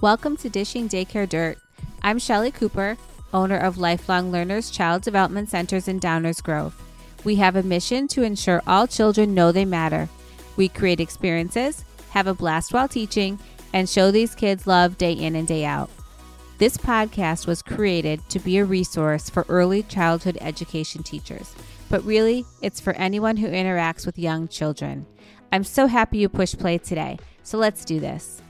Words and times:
Welcome 0.00 0.36
to 0.36 0.48
Dishing 0.48 0.88
Daycare 0.88 1.28
Dirt. 1.28 1.58
I'm 2.02 2.20
Shelly 2.20 2.52
Cooper, 2.52 2.96
owner 3.34 3.56
of 3.56 3.78
Lifelong 3.78 4.30
Learners 4.30 4.70
Child 4.70 5.02
Development 5.02 5.48
Centers 5.48 5.88
in 5.88 5.98
Downers 5.98 6.40
Grove. 6.40 6.80
We 7.24 7.34
have 7.34 7.56
a 7.56 7.64
mission 7.64 8.06
to 8.08 8.22
ensure 8.22 8.62
all 8.64 8.86
children 8.86 9.34
know 9.34 9.50
they 9.50 9.64
matter. 9.64 10.08
We 10.54 10.68
create 10.68 11.00
experiences, 11.00 11.84
have 12.10 12.28
a 12.28 12.34
blast 12.34 12.72
while 12.72 12.86
teaching, 12.86 13.40
and 13.72 13.88
show 13.88 14.12
these 14.12 14.36
kids 14.36 14.68
love 14.68 14.98
day 14.98 15.14
in 15.14 15.34
and 15.34 15.48
day 15.48 15.64
out. 15.64 15.90
This 16.58 16.76
podcast 16.76 17.48
was 17.48 17.60
created 17.60 18.20
to 18.28 18.38
be 18.38 18.58
a 18.58 18.64
resource 18.64 19.28
for 19.28 19.44
early 19.48 19.82
childhood 19.82 20.38
education 20.40 21.02
teachers, 21.02 21.52
but 21.90 22.04
really, 22.04 22.44
it's 22.62 22.80
for 22.80 22.92
anyone 22.92 23.36
who 23.36 23.48
interacts 23.48 24.06
with 24.06 24.16
young 24.16 24.46
children. 24.46 25.06
I'm 25.50 25.64
so 25.64 25.88
happy 25.88 26.18
you 26.18 26.28
pushed 26.28 26.60
play 26.60 26.78
today, 26.78 27.18
so 27.42 27.58
let's 27.58 27.84
do 27.84 27.98
this. 27.98 28.42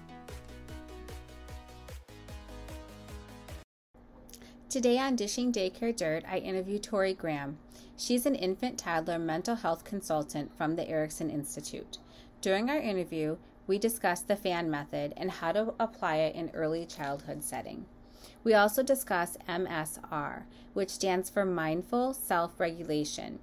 Today 4.70 4.98
on 4.98 5.16
Dishing 5.16 5.50
Daycare 5.50 5.96
Dirt, 5.96 6.24
I 6.30 6.36
interview 6.40 6.78
Tori 6.78 7.14
Graham. 7.14 7.56
She's 7.96 8.26
an 8.26 8.34
infant 8.34 8.76
toddler 8.76 9.18
mental 9.18 9.54
health 9.54 9.82
consultant 9.82 10.54
from 10.58 10.76
the 10.76 10.86
Erikson 10.86 11.30
Institute. 11.30 11.96
During 12.42 12.68
our 12.68 12.76
interview, 12.76 13.38
we 13.66 13.78
discuss 13.78 14.20
the 14.20 14.36
FAN 14.36 14.70
method 14.70 15.14
and 15.16 15.30
how 15.30 15.52
to 15.52 15.72
apply 15.80 16.16
it 16.16 16.34
in 16.36 16.50
early 16.52 16.84
childhood 16.84 17.42
setting. 17.42 17.86
We 18.44 18.52
also 18.52 18.82
discuss 18.82 19.38
MSR, 19.48 20.42
which 20.74 20.90
stands 20.90 21.30
for 21.30 21.46
Mindful 21.46 22.12
Self 22.12 22.60
Regulation. 22.60 23.38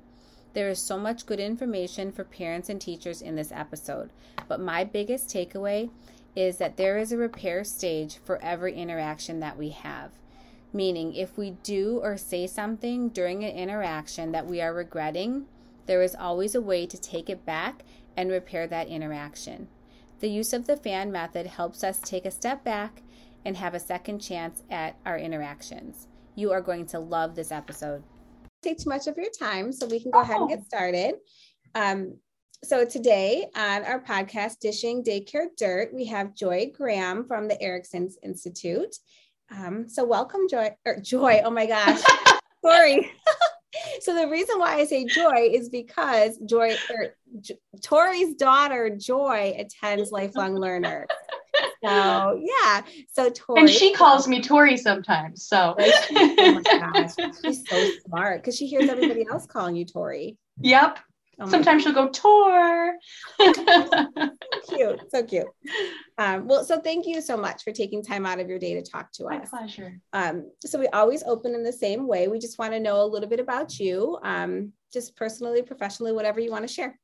There 0.54 0.70
is 0.70 0.78
so 0.78 0.96
much 0.96 1.26
good 1.26 1.40
information 1.40 2.12
for 2.12 2.24
parents 2.24 2.70
and 2.70 2.80
teachers 2.80 3.24
in 3.24 3.36
this 3.36 3.52
episode, 3.52 4.12
but 4.48 4.60
my 4.60 4.84
biggest 4.84 5.30
takeaway 5.30 5.90
is 6.36 6.58
that 6.58 6.78
there 6.78 7.00
is 7.00 7.12
a 7.12 7.18
repair 7.18 7.64
stage 7.64 8.20
for 8.24 8.40
every 8.44 8.76
interaction 8.76 9.40
that 9.40 9.58
we 9.58 9.70
have. 9.70 10.12
Meaning, 10.76 11.16
if 11.16 11.38
we 11.38 11.52
do 11.64 12.02
or 12.04 12.18
say 12.18 12.48
something 12.48 13.08
during 13.08 13.46
an 13.46 13.56
interaction 13.56 14.34
that 14.34 14.46
we 14.46 14.60
are 14.60 14.74
regretting, 14.74 15.46
there 15.86 16.02
is 16.02 16.18
always 16.20 16.54
a 16.54 16.60
way 16.60 16.86
to 16.86 17.00
take 17.00 17.30
it 17.30 17.46
back 17.46 17.84
and 18.18 18.30
repair 18.30 18.68
that 18.68 18.90
interaction. 18.90 19.70
The 20.20 20.28
use 20.28 20.52
of 20.52 20.68
the 20.68 20.76
fan 20.76 21.14
method 21.14 21.48
helps 21.48 21.82
us 21.82 22.02
take 22.02 22.26
a 22.26 22.32
step 22.32 22.66
back 22.66 23.04
and 23.46 23.56
have 23.56 23.74
a 23.74 23.80
second 23.80 24.20
chance 24.20 24.64
at 24.70 24.98
our 25.06 25.18
interactions. 25.18 26.10
You 26.36 26.52
are 26.52 26.60
going 26.60 26.88
to 26.88 27.00
love 27.00 27.36
this 27.36 27.54
episode. 27.54 28.04
Take 28.62 28.80
too 28.80 28.90
much 28.90 29.08
of 29.08 29.16
your 29.16 29.32
time, 29.40 29.72
so 29.72 29.88
we 29.88 30.02
can 30.02 30.12
go 30.12 30.20
oh. 30.20 30.22
ahead 30.24 30.42
and 30.42 30.50
get 30.50 30.66
started. 30.66 31.16
Um, 31.74 32.18
so 32.66 32.84
today 32.84 33.46
on 33.56 33.86
our 33.86 34.04
podcast, 34.04 34.60
Dishing 34.60 35.06
Daycare 35.06 35.56
Dirt, 35.56 35.94
we 35.94 36.04
have 36.08 36.36
Joy 36.36 36.70
Graham 36.76 37.26
from 37.30 37.48
the 37.48 37.62
Erikson's 37.62 38.18
Institute. 38.24 38.94
Um, 39.52 39.88
so 39.88 40.06
welcome, 40.06 40.42
Joy. 40.50 40.76
Or 40.86 41.00
Joy. 41.00 41.42
Oh 41.44 41.52
my 41.52 41.66
gosh, 41.66 42.02
Tori. 42.66 43.12
so 44.02 44.16
the 44.16 44.28
reason 44.28 44.60
why 44.60 44.76
I 44.76 44.86
say 44.86 45.06
Joy 45.06 45.50
is 45.52 45.70
because 45.70 46.38
Joy 46.46 46.76
or 46.90 47.16
J- 47.42 47.60
Tori's 47.84 48.36
daughter 48.36 48.96
Joy 48.96 49.56
attends 49.58 50.12
Lifelong 50.12 50.56
Learner. 50.56 51.08
So 51.84 52.42
yeah, 52.42 52.82
so 53.14 53.30
Tori 53.30 53.62
and 53.62 53.70
she 53.70 53.94
calls 53.94 54.28
me 54.28 54.42
Tori 54.42 54.78
sometimes. 54.78 55.46
So 55.46 55.76
oh 55.78 56.52
my 56.52 56.62
gosh, 56.64 57.12
she's 57.44 57.68
so 57.68 57.90
smart 58.06 58.42
because 58.42 58.58
she 58.58 58.68
hears 58.68 58.90
everybody 58.90 59.26
else 59.30 59.46
calling 59.46 59.76
you 59.76 59.86
Tori. 59.86 60.38
Yep. 60.62 61.00
Oh 61.40 61.48
Sometimes 61.48 61.84
she'll 61.84 61.94
go 61.94 62.10
tour. 62.10 62.96
cute, 64.70 65.02
so 65.10 65.24
cute. 65.24 65.48
Um, 66.18 66.48
well, 66.48 66.64
so 66.64 66.80
thank 66.80 67.06
you 67.06 67.22
so 67.22 67.36
much 67.36 67.64
for 67.64 67.72
taking 67.72 68.02
time 68.02 68.26
out 68.26 68.40
of 68.40 68.48
your 68.48 68.60
day 68.60 68.74
to 68.76 68.82
talk 68.82 69.12
to 69.14 69.26
My 69.26 69.38
us. 69.38 69.52
My 69.52 69.60
pleasure. 69.60 70.00
Um, 70.14 70.50
so 70.62 70.80
we 70.80 70.88
always 70.88 71.24
open 71.24 71.54
in 71.54 71.64
the 71.64 71.74
same 71.74 72.08
way. 72.08 72.28
We 72.28 72.40
just 72.40 72.58
want 72.58 72.74
to 72.74 72.80
know 72.80 73.04
a 73.04 73.06
little 73.06 73.28
bit 73.28 73.40
about 73.40 73.80
you, 73.80 74.18
um, 74.24 74.72
just 74.94 75.16
personally, 75.18 75.62
professionally, 75.62 76.14
whatever 76.14 76.40
you 76.40 76.52
want 76.52 76.68
to 76.68 76.74
share. 76.74 76.98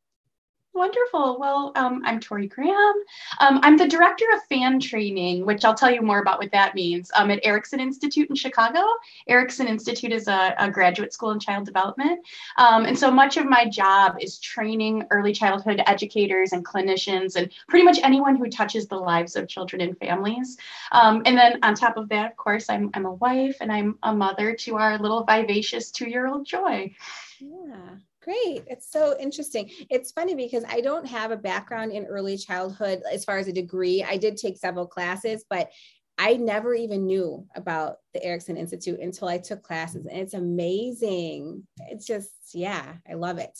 Wonderful. 0.74 1.38
Well, 1.38 1.74
um, 1.76 2.02
I'm 2.06 2.22
Tori 2.22 2.48
Graham. 2.48 2.94
Um, 3.42 3.60
I'm 3.62 3.76
the 3.76 3.88
director 3.88 4.24
of 4.34 4.44
fan 4.46 4.80
training, 4.80 5.46
which 5.46 5.66
I'll 5.66 5.76
tell 5.76 5.92
you 5.92 6.02
more 6.02 6.20
about 6.20 6.40
what 6.40 6.52
that 6.54 6.76
means 6.76 7.12
um, 7.14 7.30
at 7.30 7.42
Erikson 7.44 7.82
Institute 7.82 8.30
in 8.30 8.38
Chicago. 8.38 8.82
Erikson 9.28 9.68
Institute 9.68 10.14
is 10.14 10.30
a, 10.30 10.56
a 10.58 10.72
graduate 10.72 11.12
school 11.12 11.32
in 11.32 11.42
child 11.42 11.66
development. 11.66 12.26
Um, 12.58 12.86
and 12.86 12.98
so 12.98 13.12
much 13.12 13.36
of 13.36 13.46
my 13.46 13.68
job 13.68 14.16
is 14.22 14.40
training 14.40 15.06
early 15.12 15.34
childhood 15.34 15.82
educators 15.88 16.54
and 16.54 16.64
clinicians 16.64 17.36
and 17.36 17.52
pretty 17.68 17.84
much 17.84 18.00
anyone 18.02 18.38
who 18.38 18.48
touches 18.48 18.88
the 18.88 18.96
lives 18.96 19.36
of 19.36 19.50
children 19.50 19.82
and 19.82 19.98
families. 19.98 20.58
Um, 20.94 21.22
and 21.26 21.38
then 21.38 21.60
on 21.64 21.76
top 21.76 21.98
of 21.98 22.08
that, 22.10 22.32
of 22.32 22.38
course, 22.38 22.70
I'm, 22.70 22.92
I'm 22.94 23.06
a 23.06 23.14
wife 23.16 23.58
and 23.60 23.74
I'm 23.74 23.98
a 24.04 24.14
mother 24.14 24.54
to 24.54 24.78
our 24.78 24.98
little 24.98 25.26
vivacious 25.26 25.92
two 25.92 26.10
year 26.10 26.28
old 26.28 26.46
Joy. 26.46 26.96
Yeah. 27.40 27.98
Great. 28.22 28.64
It's 28.68 28.92
so 28.92 29.16
interesting. 29.20 29.70
It's 29.90 30.12
funny 30.12 30.36
because 30.36 30.64
I 30.70 30.82
don't 30.82 31.08
have 31.08 31.32
a 31.32 31.38
background 31.38 31.92
in 31.92 32.06
early 32.06 32.38
childhood 32.38 33.02
as 33.12 33.26
far 33.26 33.40
as 33.40 33.48
a 33.48 33.54
degree. 33.54 34.04
I 34.04 34.18
did 34.18 34.38
take 34.38 34.58
several 34.58 34.86
classes, 34.86 35.44
but 35.50 35.72
I 36.20 36.34
never 36.34 36.76
even 36.76 37.08
knew 37.08 37.48
about 37.56 37.98
the 38.14 38.24
Erikson 38.24 38.58
Institute 38.58 39.00
until 39.00 39.28
I 39.28 39.40
took 39.40 39.64
classes. 39.64 40.06
And 40.06 40.20
it's 40.20 40.36
amazing. 40.36 41.66
It's 41.90 42.06
just, 42.06 42.30
yeah, 42.54 42.94
I 43.10 43.16
love 43.16 43.40
it. 43.40 43.58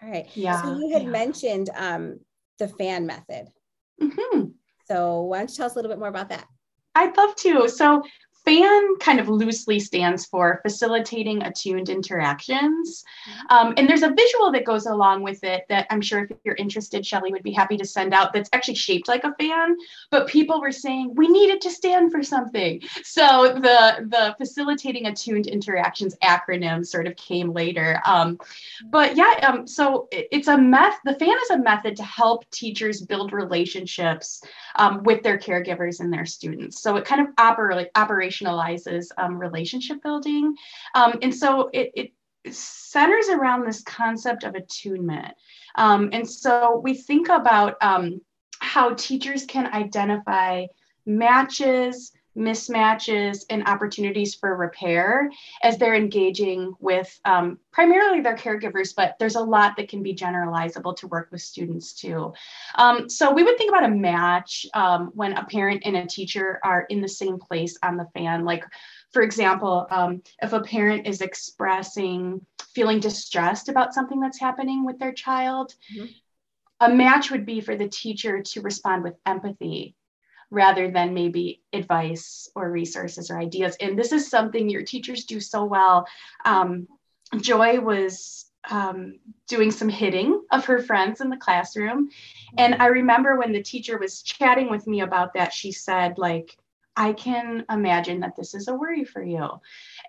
All 0.00 0.10
right. 0.10 0.28
Yeah. 0.34 0.62
So 0.62 0.78
you 0.78 0.92
had 0.92 1.04
yeah. 1.04 1.08
mentioned 1.08 1.70
um, 1.74 2.20
the 2.60 2.68
fan 2.68 3.06
method. 3.06 3.48
Mm-hmm. 4.00 4.42
So 4.86 5.22
why 5.22 5.38
don't 5.38 5.50
you 5.50 5.56
tell 5.56 5.66
us 5.66 5.72
a 5.72 5.76
little 5.76 5.90
bit 5.90 5.98
more 5.98 6.08
about 6.08 6.28
that? 6.28 6.46
I'd 6.94 7.16
love 7.16 7.34
to. 7.36 7.68
So 7.68 8.02
FAN 8.44 8.96
kind 8.96 9.20
of 9.20 9.28
loosely 9.28 9.80
stands 9.80 10.26
for 10.26 10.60
facilitating 10.62 11.42
attuned 11.42 11.88
interactions. 11.88 13.04
Um, 13.48 13.74
and 13.76 13.88
there's 13.88 14.02
a 14.02 14.12
visual 14.12 14.52
that 14.52 14.64
goes 14.64 14.86
along 14.86 15.22
with 15.22 15.42
it 15.44 15.64
that 15.68 15.86
I'm 15.90 16.00
sure 16.00 16.24
if 16.24 16.30
you're 16.44 16.54
interested, 16.56 17.06
Shelly 17.06 17.32
would 17.32 17.42
be 17.42 17.52
happy 17.52 17.76
to 17.76 17.84
send 17.84 18.12
out 18.12 18.32
that's 18.32 18.50
actually 18.52 18.74
shaped 18.74 19.08
like 19.08 19.24
a 19.24 19.34
fan. 19.34 19.76
But 20.10 20.28
people 20.28 20.60
were 20.60 20.72
saying 20.72 21.14
we 21.14 21.28
need 21.28 21.50
it 21.50 21.60
to 21.62 21.70
stand 21.70 22.12
for 22.12 22.22
something. 22.22 22.82
So 23.02 23.54
the, 23.54 24.06
the 24.08 24.34
facilitating 24.36 25.06
attuned 25.06 25.46
interactions 25.46 26.16
acronym 26.22 26.84
sort 26.84 27.06
of 27.06 27.16
came 27.16 27.52
later. 27.52 28.00
Um, 28.04 28.38
but 28.90 29.16
yeah, 29.16 29.48
um, 29.48 29.66
so 29.66 30.08
it, 30.12 30.28
it's 30.30 30.48
a 30.48 30.58
meth, 30.58 30.98
the 31.04 31.14
FAN 31.14 31.36
is 31.44 31.50
a 31.50 31.58
method 31.58 31.96
to 31.96 32.02
help 32.02 32.48
teachers 32.50 33.00
build 33.00 33.32
relationships 33.32 34.42
um, 34.76 35.02
with 35.02 35.22
their 35.22 35.38
caregivers 35.38 36.00
and 36.00 36.12
their 36.12 36.26
students. 36.26 36.82
So 36.82 36.96
it 36.96 37.04
kind 37.04 37.20
of 37.20 37.28
operate, 37.38 37.88
operationalizes 38.42 39.06
um, 39.18 39.38
relationship 39.38 40.02
building. 40.02 40.54
Um, 40.94 41.18
and 41.22 41.34
so 41.34 41.70
it, 41.72 41.92
it, 41.94 42.12
centers 42.52 43.28
around 43.30 43.66
this 43.66 43.82
concept 43.82 44.44
of 44.44 44.54
attunement. 44.54 45.34
Um, 45.76 46.10
and 46.12 46.28
so 46.28 46.78
we 46.84 46.94
think 46.94 47.30
about 47.30 47.76
um, 47.80 48.20
how 48.60 48.92
teachers 48.94 49.46
can 49.46 49.66
identify 49.72 50.66
matches, 51.06 52.12
mismatches 52.36 53.44
and 53.48 53.66
opportunities 53.66 54.34
for 54.34 54.56
repair 54.56 55.30
as 55.62 55.78
they're 55.78 55.94
engaging 55.94 56.74
with 56.80 57.18
um, 57.24 57.58
primarily 57.72 58.20
their 58.20 58.36
caregivers, 58.36 58.94
but 58.94 59.16
there's 59.18 59.36
a 59.36 59.40
lot 59.40 59.76
that 59.76 59.88
can 59.88 60.02
be 60.02 60.14
generalizable 60.14 60.96
to 60.96 61.06
work 61.06 61.28
with 61.30 61.40
students 61.40 61.92
too. 61.92 62.32
Um, 62.74 63.08
so 63.08 63.32
we 63.32 63.42
would 63.42 63.56
think 63.56 63.70
about 63.70 63.84
a 63.84 63.94
match 63.94 64.66
um, 64.74 65.10
when 65.14 65.34
a 65.34 65.44
parent 65.44 65.82
and 65.84 65.96
a 65.96 66.06
teacher 66.06 66.58
are 66.62 66.86
in 66.88 67.00
the 67.00 67.08
same 67.08 67.38
place 67.38 67.76
on 67.82 67.96
the 67.96 68.08
fan. 68.14 68.44
Like, 68.44 68.64
for 69.12 69.22
example, 69.22 69.86
um, 69.90 70.22
if 70.42 70.52
a 70.52 70.60
parent 70.60 71.06
is 71.06 71.20
expressing 71.20 72.44
feeling 72.74 72.98
distressed 72.98 73.68
about 73.68 73.94
something 73.94 74.18
that's 74.18 74.40
happening 74.40 74.84
with 74.84 74.98
their 74.98 75.12
child, 75.12 75.74
mm-hmm. 75.96 76.06
a 76.80 76.88
match 76.92 77.30
would 77.30 77.46
be 77.46 77.60
for 77.60 77.76
the 77.76 77.88
teacher 77.88 78.42
to 78.42 78.60
respond 78.60 79.04
with 79.04 79.14
empathy 79.24 79.94
rather 80.50 80.90
than 80.90 81.14
maybe 81.14 81.62
advice 81.72 82.48
or 82.54 82.70
resources 82.70 83.30
or 83.30 83.38
ideas. 83.38 83.76
And 83.80 83.98
this 83.98 84.12
is 84.12 84.28
something 84.28 84.68
your 84.68 84.84
teachers 84.84 85.24
do 85.24 85.40
so 85.40 85.64
well. 85.64 86.06
Um, 86.44 86.88
Joy 87.40 87.80
was 87.80 88.46
um, 88.70 89.18
doing 89.48 89.70
some 89.70 89.88
hitting 89.88 90.42
of 90.50 90.64
her 90.66 90.80
friends 90.80 91.20
in 91.20 91.30
the 91.30 91.36
classroom. 91.36 92.08
And 92.56 92.76
I 92.76 92.86
remember 92.86 93.36
when 93.36 93.52
the 93.52 93.62
teacher 93.62 93.98
was 93.98 94.22
chatting 94.22 94.70
with 94.70 94.86
me 94.86 95.00
about 95.00 95.34
that, 95.34 95.52
she 95.52 95.72
said, 95.72 96.18
like, 96.18 96.56
I 96.96 97.12
can 97.12 97.64
imagine 97.70 98.20
that 98.20 98.36
this 98.36 98.54
is 98.54 98.68
a 98.68 98.74
worry 98.74 99.04
for 99.04 99.22
you. 99.22 99.60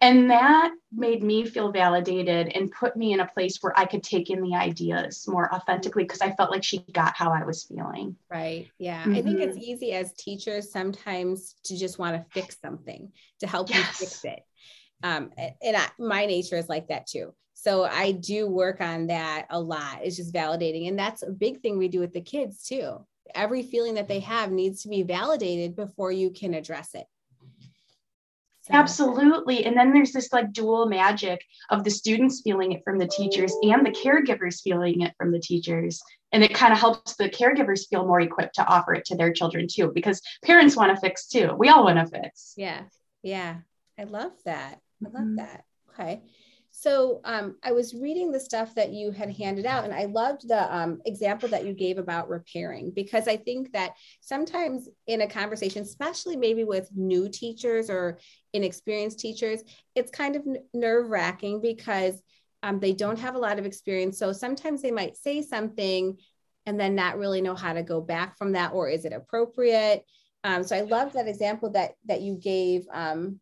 And 0.01 0.29
that 0.29 0.71
made 0.93 1.23
me 1.23 1.45
feel 1.45 1.71
validated 1.71 2.49
and 2.49 2.71
put 2.71 2.95
me 2.95 3.13
in 3.13 3.19
a 3.19 3.27
place 3.27 3.57
where 3.61 3.77
I 3.77 3.85
could 3.85 4.03
take 4.03 4.29
in 4.29 4.41
the 4.41 4.55
ideas 4.55 5.27
more 5.27 5.53
authentically 5.53 6.03
because 6.03 6.21
I 6.21 6.33
felt 6.33 6.51
like 6.51 6.63
she 6.63 6.79
got 6.93 7.15
how 7.15 7.31
I 7.31 7.43
was 7.43 7.63
feeling. 7.63 8.15
Right. 8.29 8.69
Yeah. 8.77 9.01
Mm-hmm. 9.01 9.15
I 9.15 9.21
think 9.23 9.39
it's 9.39 9.57
mm-hmm. 9.57 9.71
easy 9.71 9.93
as 9.93 10.13
teachers 10.13 10.71
sometimes 10.71 11.55
to 11.65 11.77
just 11.77 11.97
want 11.97 12.17
to 12.17 12.39
fix 12.39 12.57
something 12.61 13.11
to 13.39 13.47
help 13.47 13.69
yes. 13.69 13.77
you 13.77 14.05
fix 14.05 14.25
it. 14.25 14.43
Um, 15.03 15.31
and 15.37 15.77
I, 15.77 15.87
my 15.97 16.25
nature 16.25 16.57
is 16.57 16.69
like 16.69 16.89
that 16.89 17.07
too. 17.07 17.33
So 17.55 17.83
I 17.83 18.11
do 18.11 18.47
work 18.47 18.79
on 18.79 19.07
that 19.07 19.47
a 19.49 19.59
lot. 19.59 19.99
It's 20.03 20.17
just 20.17 20.33
validating. 20.33 20.87
And 20.87 20.99
that's 20.99 21.23
a 21.23 21.31
big 21.31 21.61
thing 21.61 21.77
we 21.77 21.87
do 21.87 21.99
with 21.99 22.13
the 22.13 22.21
kids 22.21 22.63
too 22.63 23.05
every 23.33 23.63
feeling 23.63 23.95
that 23.95 24.07
they 24.07 24.19
have 24.19 24.51
needs 24.51 24.83
to 24.83 24.89
be 24.89 25.03
validated 25.03 25.75
before 25.75 26.11
you 26.11 26.29
can 26.29 26.53
address 26.53 26.93
it. 26.93 27.05
So. 28.61 28.73
Absolutely. 28.73 29.63
And 29.63 29.77
then 29.77 29.93
there's 29.93 30.11
this 30.11 30.33
like 30.33 30.51
dual 30.51 30.87
magic 30.87 31.39
of 31.69 31.83
the 31.83 31.91
students 31.91 32.41
feeling 32.41 32.71
it 32.71 32.81
from 32.83 32.97
the 32.97 33.07
teachers 33.07 33.53
and 33.61 33.85
the 33.85 33.91
caregivers 33.91 34.61
feeling 34.63 35.01
it 35.01 35.13
from 35.19 35.31
the 35.31 35.39
teachers. 35.39 36.01
And 36.31 36.43
it 36.43 36.55
kind 36.55 36.73
of 36.73 36.79
helps 36.79 37.15
the 37.15 37.29
caregivers 37.29 37.87
feel 37.87 38.07
more 38.07 38.21
equipped 38.21 38.55
to 38.55 38.65
offer 38.65 38.95
it 38.95 39.05
to 39.05 39.15
their 39.15 39.31
children 39.31 39.67
too, 39.71 39.91
because 39.93 40.19
parents 40.43 40.75
want 40.75 40.95
to 40.95 40.99
fix 40.99 41.27
too. 41.27 41.53
We 41.55 41.69
all 41.69 41.83
want 41.83 41.99
to 41.99 42.07
fix. 42.07 42.53
Yeah. 42.57 42.81
Yeah. 43.21 43.57
I 43.99 44.05
love 44.05 44.31
that. 44.45 44.79
I 45.05 45.09
love 45.09 45.23
mm-hmm. 45.23 45.35
that. 45.35 45.63
Okay. 45.93 46.23
So 46.77 47.21
um, 47.23 47.55
I 47.63 47.71
was 47.71 47.93
reading 47.93 48.33
the 48.33 48.39
stuff 48.39 48.75
that 48.75 48.91
you 48.91 49.11
had 49.11 49.31
handed 49.31 49.65
out, 49.65 49.85
and 49.85 49.93
I 49.93 50.05
loved 50.05 50.45
the 50.45 50.75
um, 50.75 51.01
example 51.05 51.47
that 51.49 51.65
you 51.65 51.71
gave 51.71 51.97
about 51.97 52.27
repairing 52.27 52.91
because 52.93 53.29
I 53.29 53.37
think 53.37 53.71
that 53.71 53.93
sometimes 54.19 54.89
in 55.07 55.21
a 55.21 55.27
conversation, 55.27 55.83
especially 55.83 56.35
maybe 56.35 56.65
with 56.65 56.89
new 56.93 57.29
teachers 57.29 57.89
or 57.89 58.19
inexperienced 58.51 59.19
teachers, 59.19 59.63
it's 59.95 60.11
kind 60.11 60.35
of 60.35 60.45
nerve 60.73 61.07
wracking 61.09 61.61
because 61.61 62.21
um, 62.61 62.81
they 62.81 62.91
don't 62.91 63.19
have 63.19 63.35
a 63.35 63.39
lot 63.39 63.57
of 63.57 63.65
experience. 63.65 64.19
So 64.19 64.33
sometimes 64.33 64.81
they 64.81 64.91
might 64.91 65.15
say 65.15 65.41
something 65.41 66.17
and 66.65 66.77
then 66.77 66.93
not 66.93 67.17
really 67.17 67.39
know 67.39 67.55
how 67.55 67.71
to 67.71 67.83
go 67.83 68.01
back 68.01 68.37
from 68.37 68.51
that, 68.51 68.73
or 68.73 68.89
is 68.89 69.05
it 69.05 69.13
appropriate? 69.13 70.03
Um, 70.43 70.61
so 70.65 70.75
I 70.75 70.81
love 70.81 71.13
that 71.13 71.29
example 71.29 71.71
that 71.71 71.93
that 72.05 72.19
you 72.19 72.35
gave 72.35 72.85
um, 72.91 73.39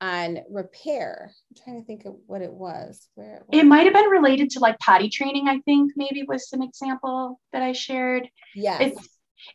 on 0.00 0.40
repair. 0.50 1.32
I'm 1.50 1.64
trying 1.64 1.80
to 1.80 1.86
think 1.86 2.04
of 2.04 2.16
what 2.26 2.42
it 2.42 2.52
was. 2.52 3.08
Where 3.14 3.36
it, 3.36 3.42
was. 3.48 3.60
it 3.60 3.66
might 3.66 3.84
have 3.84 3.94
been 3.94 4.10
related 4.10 4.50
to 4.50 4.60
like 4.60 4.78
potty 4.78 5.08
training. 5.08 5.48
I 5.48 5.60
think 5.60 5.92
maybe 5.96 6.24
was 6.26 6.48
an 6.52 6.62
example 6.62 7.40
that 7.52 7.62
I 7.62 7.72
shared. 7.72 8.28
Yeah. 8.54 8.80
It, 8.80 8.98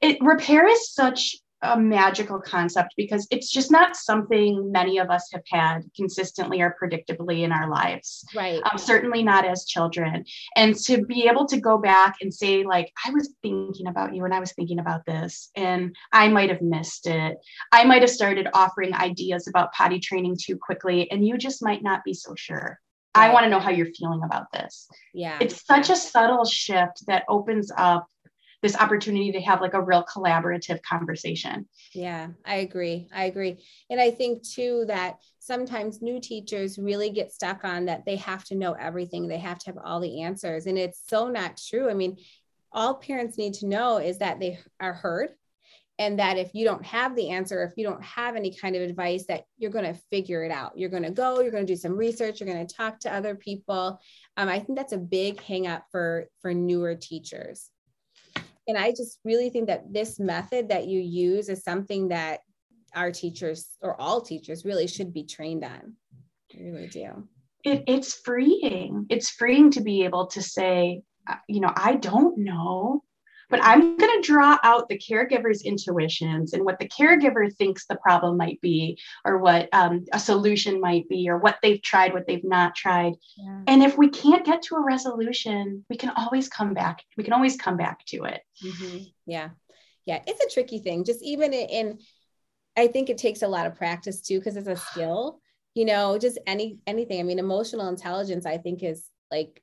it 0.01 0.17
repair 0.21 0.67
is 0.67 0.93
such 0.93 1.35
a 1.61 1.79
magical 1.79 2.39
concept 2.39 2.93
because 2.97 3.27
it's 3.31 3.51
just 3.51 3.71
not 3.71 3.95
something 3.95 4.71
many 4.71 4.97
of 4.97 5.09
us 5.09 5.29
have 5.31 5.43
had 5.47 5.81
consistently 5.95 6.61
or 6.61 6.75
predictably 6.81 7.43
in 7.43 7.51
our 7.51 7.69
lives. 7.69 8.25
Right. 8.35 8.61
Um, 8.71 8.77
certainly 8.77 9.23
not 9.23 9.45
as 9.45 9.65
children. 9.65 10.25
And 10.55 10.75
to 10.85 11.05
be 11.05 11.27
able 11.27 11.45
to 11.47 11.59
go 11.59 11.77
back 11.77 12.15
and 12.21 12.33
say, 12.33 12.63
like, 12.63 12.91
I 13.05 13.11
was 13.11 13.33
thinking 13.41 13.87
about 13.87 14.15
you 14.15 14.25
and 14.25 14.33
I 14.33 14.39
was 14.39 14.53
thinking 14.53 14.79
about 14.79 15.05
this, 15.05 15.49
and 15.55 15.95
I 16.11 16.27
might 16.27 16.49
have 16.49 16.61
missed 16.61 17.07
it. 17.07 17.37
I 17.71 17.83
might 17.83 18.01
have 18.01 18.09
started 18.09 18.47
offering 18.53 18.93
ideas 18.93 19.47
about 19.47 19.73
potty 19.73 19.99
training 19.99 20.37
too 20.41 20.57
quickly, 20.57 21.09
and 21.11 21.25
you 21.25 21.37
just 21.37 21.63
might 21.63 21.83
not 21.83 22.03
be 22.03 22.13
so 22.13 22.33
sure. 22.35 22.79
Right. 23.15 23.29
I 23.29 23.33
want 23.33 23.43
to 23.43 23.49
know 23.49 23.59
how 23.59 23.71
you're 23.71 23.93
feeling 23.97 24.23
about 24.23 24.45
this. 24.53 24.87
Yeah. 25.13 25.37
It's 25.41 25.65
such 25.65 25.89
a 25.89 25.95
subtle 25.95 26.45
shift 26.45 27.05
that 27.07 27.25
opens 27.27 27.69
up 27.77 28.07
this 28.61 28.77
opportunity 28.77 29.31
to 29.31 29.41
have 29.41 29.61
like 29.61 29.73
a 29.73 29.81
real 29.81 30.05
collaborative 30.05 30.81
conversation. 30.83 31.67
Yeah, 31.93 32.27
I 32.45 32.57
agree. 32.57 33.07
I 33.13 33.25
agree. 33.25 33.63
And 33.89 33.99
I 33.99 34.11
think 34.11 34.47
too 34.47 34.85
that 34.87 35.17
sometimes 35.39 36.01
new 36.01 36.19
teachers 36.19 36.77
really 36.77 37.09
get 37.09 37.31
stuck 37.31 37.63
on 37.63 37.85
that 37.85 38.05
they 38.05 38.17
have 38.17 38.43
to 38.45 38.55
know 38.55 38.73
everything, 38.73 39.27
they 39.27 39.39
have 39.39 39.59
to 39.59 39.65
have 39.67 39.79
all 39.83 39.99
the 39.99 40.21
answers. 40.21 40.67
And 40.67 40.77
it's 40.77 41.01
so 41.07 41.27
not 41.27 41.59
true. 41.69 41.89
I 41.89 41.93
mean, 41.93 42.17
all 42.71 42.95
parents 42.95 43.37
need 43.37 43.55
to 43.55 43.67
know 43.67 43.97
is 43.97 44.19
that 44.19 44.39
they 44.39 44.59
are 44.79 44.93
heard 44.93 45.31
and 45.99 46.17
that 46.17 46.37
if 46.37 46.55
you 46.55 46.65
don't 46.65 46.85
have 46.85 47.15
the 47.15 47.29
answer 47.29 47.63
if 47.63 47.73
you 47.75 47.85
don't 47.85 48.03
have 48.03 48.35
any 48.35 48.53
kind 48.53 48.75
of 48.75 48.81
advice 48.81 49.25
that 49.27 49.43
you're 49.57 49.71
going 49.71 49.85
to 49.85 49.99
figure 50.09 50.43
it 50.43 50.51
out 50.51 50.71
you're 50.75 50.89
going 50.89 51.03
to 51.03 51.11
go 51.11 51.41
you're 51.41 51.51
going 51.51 51.65
to 51.65 51.73
do 51.73 51.77
some 51.77 51.97
research 51.97 52.39
you're 52.39 52.51
going 52.51 52.65
to 52.65 52.75
talk 52.75 52.99
to 52.99 53.13
other 53.13 53.35
people 53.35 53.99
um, 54.37 54.47
i 54.47 54.57
think 54.57 54.77
that's 54.77 54.93
a 54.93 54.97
big 54.97 55.41
hang 55.41 55.67
up 55.67 55.85
for 55.91 56.27
for 56.41 56.53
newer 56.53 56.95
teachers 56.95 57.69
and 58.71 58.77
I 58.81 58.91
just 58.91 59.19
really 59.25 59.49
think 59.49 59.67
that 59.67 59.91
this 59.91 60.17
method 60.17 60.69
that 60.69 60.87
you 60.87 61.01
use 61.01 61.49
is 61.49 61.61
something 61.61 62.07
that 62.07 62.39
our 62.95 63.11
teachers 63.11 63.67
or 63.81 63.99
all 63.99 64.21
teachers 64.21 64.63
really 64.63 64.87
should 64.87 65.13
be 65.13 65.25
trained 65.25 65.65
on. 65.65 65.97
I 66.55 66.61
really 66.61 66.87
do. 66.87 67.27
It, 67.65 67.83
it's 67.85 68.13
freeing. 68.13 69.07
It's 69.09 69.29
freeing 69.29 69.71
to 69.71 69.81
be 69.81 70.05
able 70.05 70.27
to 70.27 70.41
say, 70.41 71.01
uh, 71.29 71.35
you 71.49 71.59
know, 71.59 71.73
I 71.75 71.95
don't 71.95 72.37
know 72.37 73.03
but 73.51 73.59
I'm 73.61 73.97
going 73.97 74.21
to 74.21 74.25
draw 74.25 74.57
out 74.63 74.87
the 74.87 74.97
caregiver's 74.97 75.61
intuitions 75.61 76.53
and 76.53 76.63
what 76.63 76.79
the 76.79 76.87
caregiver 76.87 77.53
thinks 77.53 77.85
the 77.85 77.97
problem 77.97 78.37
might 78.37 78.59
be, 78.61 78.97
or 79.25 79.37
what 79.39 79.69
um, 79.73 80.05
a 80.13 80.19
solution 80.19 80.79
might 80.79 81.07
be, 81.09 81.29
or 81.29 81.37
what 81.37 81.57
they've 81.61 81.81
tried, 81.81 82.13
what 82.13 82.25
they've 82.25 82.43
not 82.43 82.73
tried. 82.75 83.13
Yeah. 83.37 83.61
And 83.67 83.83
if 83.83 83.97
we 83.97 84.09
can't 84.09 84.45
get 84.45 84.61
to 84.63 84.75
a 84.75 84.83
resolution, 84.83 85.85
we 85.89 85.97
can 85.97 86.11
always 86.15 86.47
come 86.47 86.73
back. 86.73 87.03
We 87.17 87.25
can 87.25 87.33
always 87.33 87.57
come 87.57 87.75
back 87.75 88.05
to 88.07 88.23
it. 88.23 88.41
Mm-hmm. 88.63 88.97
Yeah. 89.25 89.49
Yeah. 90.05 90.23
It's 90.25 90.43
a 90.43 90.53
tricky 90.53 90.79
thing. 90.79 91.03
Just 91.03 91.21
even 91.21 91.53
in, 91.53 91.99
I 92.77 92.87
think 92.87 93.09
it 93.09 93.17
takes 93.17 93.41
a 93.41 93.47
lot 93.47 93.67
of 93.67 93.75
practice 93.75 94.21
too, 94.21 94.39
because 94.39 94.55
it's 94.55 94.69
a 94.69 94.75
skill, 94.91 95.41
you 95.75 95.83
know, 95.83 96.17
just 96.17 96.39
any, 96.47 96.79
anything. 96.87 97.19
I 97.19 97.23
mean, 97.23 97.37
emotional 97.37 97.89
intelligence, 97.89 98.45
I 98.45 98.57
think 98.57 98.81
is 98.81 99.09
like 99.29 99.61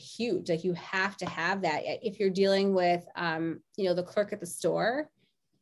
huge 0.00 0.48
like 0.48 0.64
you 0.64 0.72
have 0.74 1.16
to 1.18 1.26
have 1.26 1.62
that. 1.62 1.82
If 1.84 2.18
you're 2.18 2.30
dealing 2.30 2.74
with 2.74 3.04
um, 3.16 3.60
you 3.76 3.84
know 3.84 3.94
the 3.94 4.02
clerk 4.02 4.32
at 4.32 4.40
the 4.40 4.46
store 4.46 5.08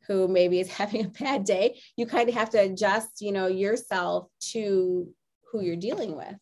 who 0.06 0.29
maybe 0.29 0.61
is 0.61 0.70
having 0.81 1.05
a 1.05 1.08
bad 1.08 1.44
day 1.44 1.79
you 1.96 2.06
kind 2.06 2.29
of 2.29 2.35
have 2.35 2.50
to 2.50 2.58
adjust 2.58 3.20
you 3.20 3.32
know 3.32 3.46
yourself 3.46 4.29
to 4.52 5.08
who 5.50 5.62
you're 5.62 5.76
dealing 5.76 6.17
with. 6.17 6.35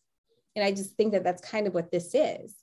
And 0.55 0.65
i 0.65 0.71
just 0.71 0.95
think 0.95 1.11
that 1.13 1.23
that's 1.23 1.41
kind 1.41 1.67
of 1.67 1.73
what 1.73 1.91
this 1.91 2.15
is. 2.15 2.55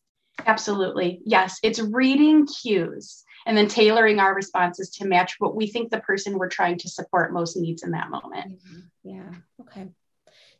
Absolutely. 0.47 1.21
Yes 1.25 1.59
it's 1.63 1.81
reading 1.81 2.47
cues 2.47 3.25
and 3.47 3.57
then 3.57 3.69
tailoring 3.69 4.19
our 4.19 4.35
responses 4.35 4.91
to 4.91 5.07
match 5.07 5.37
what 5.39 5.55
we 5.55 5.67
think 5.67 5.91
the 5.91 6.01
person 6.01 6.39
we're 6.39 6.49
trying 6.49 6.79
to 6.79 6.89
support 6.89 7.33
most 7.33 7.57
needs 7.57 7.83
in 7.83 7.91
that 7.91 8.11
moment. 8.11 8.59
Yeah. 9.03 9.31
Okay. 9.61 9.89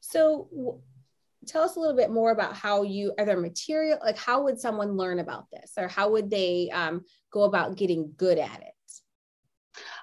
So 0.01 0.81
tell 1.47 1.63
us 1.63 1.77
a 1.77 1.81
little 1.81 1.97
bit 1.97 2.11
more 2.11 2.31
about 2.31 2.57
how 2.57 2.83
you 2.83 3.13
are 3.19 3.25
there 3.25 3.41
material 3.41 3.99
like 4.03 4.19
how 4.19 4.43
would 4.45 4.59
someone 4.59 4.97
learn 4.97 5.19
about 5.19 5.47
this? 5.53 5.73
Or 5.77 5.89
how 5.89 6.11
would 6.11 6.31
they 6.31 6.71
um, 6.73 7.05
go 7.33 7.45
about 7.45 7.77
getting 7.77 8.13
good 8.17 8.39
at 8.39 8.61
it? 8.61 8.69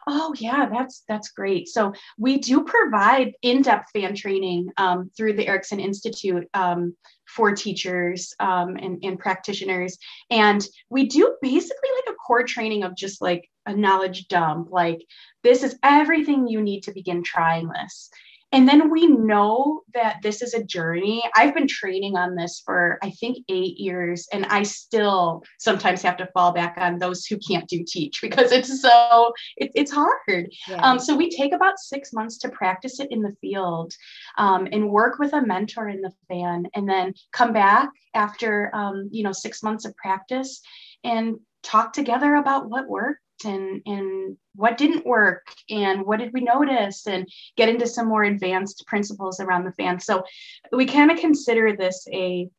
Oh 0.08 0.34
yeah 0.38 0.68
that's 0.70 1.04
that's 1.08 1.32
great. 1.32 1.68
So 1.68 1.94
we 2.18 2.40
do 2.40 2.64
provide 2.64 3.34
in-depth 3.42 3.92
fan 3.94 4.16
training 4.16 4.70
um, 4.78 5.12
through 5.16 5.34
the 5.34 5.48
Erikson 5.48 5.80
institute 5.80 6.48
um, 6.54 6.96
for 7.26 7.54
teachers 7.54 8.34
um, 8.40 8.76
and, 8.76 9.00
and 9.04 9.18
practitioners. 9.18 9.98
And 10.30 10.66
we 10.90 11.06
do 11.06 11.36
basically 11.42 11.90
like 11.96 12.14
a 12.14 12.18
core 12.18 12.44
training 12.44 12.84
of 12.84 12.96
just 12.96 13.22
like 13.22 13.50
a 13.66 13.74
knowledge 13.76 14.28
dump 14.28 14.70
like 14.72 15.06
this 15.44 15.64
is 15.64 15.78
everything 15.84 16.48
you 16.48 16.62
need 16.62 16.82
to 16.82 16.92
begin 16.92 17.24
trying 17.24 17.70
this 17.70 18.10
and 18.52 18.68
then 18.68 18.90
we 18.90 19.08
know 19.08 19.82
that 19.94 20.18
this 20.24 20.42
is 20.42 20.54
a 20.54 20.64
journey. 20.64 21.24
I've 21.36 21.54
been 21.54 21.68
training 21.68 22.18
on 22.18 22.36
this 22.36 22.62
for, 22.66 23.00
I 23.02 23.12
think, 23.12 23.38
eight 23.50 23.78
years, 23.78 24.28
and 24.34 24.46
I 24.48 24.64
still 24.64 25.44
sometimes 25.60 26.02
have 26.02 26.18
to 26.18 26.30
fall 26.34 26.52
back 26.52 26.76
on 26.78 27.00
those 27.00 27.26
who 27.26 27.38
can't 27.38 27.68
do 27.68 27.84
teach 27.88 28.20
because 28.22 28.52
it's 28.52 28.82
so, 28.82 29.34
it, 29.58 29.72
it's 29.76 29.92
hard. 29.92 30.50
Yeah. 30.68 30.82
Um, 30.82 31.00
so 31.00 31.16
we 31.16 31.30
take 31.30 31.54
about 31.54 31.80
six 31.80 32.12
months 32.14 32.38
to 32.40 32.50
practice 32.50 33.00
it 33.00 33.08
in 33.12 33.22
the 33.22 33.36
field 33.42 33.94
um, 34.38 34.68
and 34.72 34.90
work 34.90 35.20
with 35.20 35.34
a 35.34 35.42
mentor 35.42 35.90
in 35.90 36.02
the 36.02 36.12
fan, 36.28 36.66
and 36.76 36.88
then 36.90 37.14
come 37.32 37.54
back 37.54 37.90
after, 38.14 38.70
um, 38.74 39.10
you 39.12 39.24
know, 39.24 39.32
six 39.32 39.64
months 39.64 39.86
of 39.86 39.96
practice 39.96 40.62
and 41.04 41.36
talk 41.64 41.94
together 41.94 42.36
about 42.36 42.70
what 42.70 42.90
worked 42.90 43.22
and 43.46 43.82
and 43.86 44.38
what 44.56 44.78
didn't 44.78 45.06
work 45.06 45.46
and 45.70 46.06
what 46.06 46.20
did 46.20 46.34
we 46.34 46.42
notice 46.42 47.08
and 47.08 47.28
get 47.58 47.70
into 47.70 47.88
some 47.88 48.08
more 48.08 48.24
advanced 48.24 48.86
principles 48.88 49.40
around 49.40 49.66
the 49.66 49.72
fan. 49.74 50.00
So 50.00 50.24
we 50.72 50.86
kind 50.86 51.12
of 51.12 51.20
consider 51.20 51.76
this 51.76 52.08
a 52.12 52.50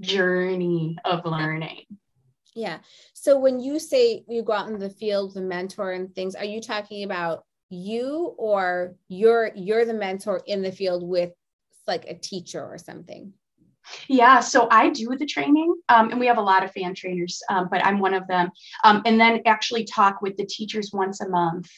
journey 0.00 0.96
of 1.04 1.24
learning. 1.24 1.82
Yeah. 2.54 2.78
So 3.12 3.38
when 3.38 3.60
you 3.60 3.78
say 3.78 4.24
you 4.28 4.42
go 4.42 4.52
out 4.52 4.68
in 4.68 4.78
the 4.78 4.90
field 4.90 5.34
the 5.34 5.42
mentor 5.42 5.92
and 5.92 6.14
things 6.14 6.34
are 6.34 6.44
you 6.44 6.60
talking 6.60 7.04
about 7.04 7.44
you 7.70 8.34
or 8.38 8.94
you're 9.08 9.50
you're 9.54 9.84
the 9.84 9.94
mentor 9.94 10.42
in 10.46 10.62
the 10.62 10.72
field 10.72 11.02
with 11.02 11.32
like 11.86 12.04
a 12.06 12.14
teacher 12.14 12.64
or 12.64 12.78
something 12.78 13.32
yeah, 14.08 14.40
so 14.40 14.68
I 14.70 14.90
do 14.90 15.16
the 15.16 15.26
training, 15.26 15.74
um, 15.88 16.10
and 16.10 16.20
we 16.20 16.26
have 16.26 16.38
a 16.38 16.42
lot 16.42 16.64
of 16.64 16.72
fan 16.72 16.94
trainers, 16.94 17.42
um, 17.48 17.68
but 17.70 17.84
I'm 17.84 17.98
one 17.98 18.14
of 18.14 18.26
them. 18.26 18.50
Um, 18.84 19.02
and 19.06 19.20
then 19.20 19.42
actually 19.46 19.84
talk 19.84 20.22
with 20.22 20.36
the 20.36 20.46
teachers 20.46 20.90
once 20.92 21.20
a 21.20 21.28
month 21.28 21.70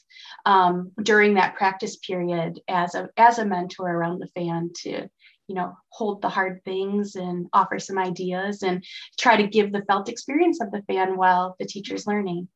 um, 0.46 0.92
during 1.02 1.34
that 1.34 1.56
practice 1.56 1.96
period 1.96 2.60
as 2.68 2.94
a 2.94 3.08
as 3.16 3.38
a 3.38 3.44
mentor 3.44 3.90
around 3.90 4.20
the 4.20 4.28
fan 4.28 4.70
to 4.82 5.08
you 5.48 5.54
know 5.54 5.74
hold 5.90 6.22
the 6.22 6.28
hard 6.28 6.60
things 6.64 7.16
and 7.16 7.46
offer 7.52 7.78
some 7.78 7.98
ideas 7.98 8.62
and 8.62 8.84
try 9.18 9.36
to 9.36 9.46
give 9.46 9.72
the 9.72 9.82
felt 9.82 10.08
experience 10.08 10.60
of 10.60 10.70
the 10.70 10.82
fan 10.82 11.16
while 11.16 11.56
the 11.58 11.66
teacher's 11.66 12.06
learning. 12.06 12.48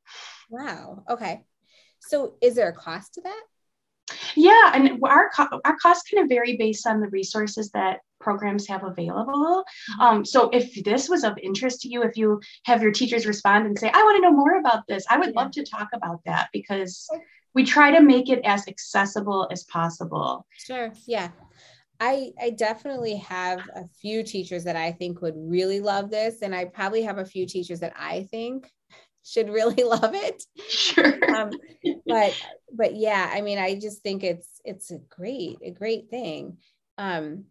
Wow. 0.50 1.04
Okay. 1.08 1.42
So 2.00 2.34
is 2.42 2.54
there 2.54 2.68
a 2.68 2.74
cost 2.74 3.14
to 3.14 3.22
that? 3.22 3.42
Yeah, 4.34 4.72
and 4.74 5.00
our 5.04 5.30
co- 5.34 5.60
our 5.64 5.76
costs 5.78 6.10
kind 6.10 6.22
of 6.22 6.28
vary 6.28 6.56
based 6.56 6.86
on 6.86 7.00
the 7.00 7.08
resources 7.08 7.70
that 7.70 8.00
programs 8.22 8.66
have 8.68 8.84
available. 8.84 9.64
Mm-hmm. 9.92 10.00
Um, 10.00 10.24
so 10.24 10.48
if 10.50 10.82
this 10.84 11.08
was 11.08 11.24
of 11.24 11.36
interest 11.42 11.82
to 11.82 11.88
you, 11.88 12.02
if 12.02 12.16
you 12.16 12.40
have 12.64 12.82
your 12.82 12.92
teachers 12.92 13.26
respond 13.26 13.66
and 13.66 13.78
say, 13.78 13.90
I 13.92 14.02
want 14.02 14.16
to 14.16 14.22
know 14.22 14.36
more 14.36 14.58
about 14.58 14.86
this, 14.88 15.04
I 15.10 15.18
would 15.18 15.32
yeah. 15.34 15.40
love 15.40 15.50
to 15.52 15.64
talk 15.64 15.88
about 15.92 16.20
that 16.26 16.48
because 16.52 17.08
we 17.54 17.64
try 17.64 17.90
to 17.90 18.00
make 18.00 18.30
it 18.30 18.40
as 18.44 18.66
accessible 18.68 19.48
as 19.50 19.64
possible. 19.64 20.46
Sure. 20.56 20.92
Yeah. 21.06 21.30
I, 22.00 22.32
I 22.40 22.50
definitely 22.50 23.16
have 23.16 23.60
a 23.76 23.84
few 24.00 24.24
teachers 24.24 24.64
that 24.64 24.74
I 24.74 24.92
think 24.92 25.20
would 25.20 25.36
really 25.36 25.80
love 25.80 26.10
this. 26.10 26.42
And 26.42 26.54
I 26.54 26.64
probably 26.64 27.02
have 27.02 27.18
a 27.18 27.24
few 27.24 27.46
teachers 27.46 27.80
that 27.80 27.92
I 27.96 28.26
think 28.30 28.68
should 29.24 29.48
really 29.48 29.84
love 29.84 30.14
it. 30.14 30.42
Sure. 30.68 31.36
Um, 31.36 31.52
but 32.06 32.34
but 32.74 32.96
yeah, 32.96 33.30
I 33.32 33.40
mean, 33.40 33.58
I 33.58 33.78
just 33.78 34.02
think 34.02 34.24
it's 34.24 34.60
it's 34.64 34.90
a 34.90 34.98
great, 34.98 35.58
a 35.62 35.70
great 35.70 36.10
thing. 36.10 36.58
Um, 36.98 37.44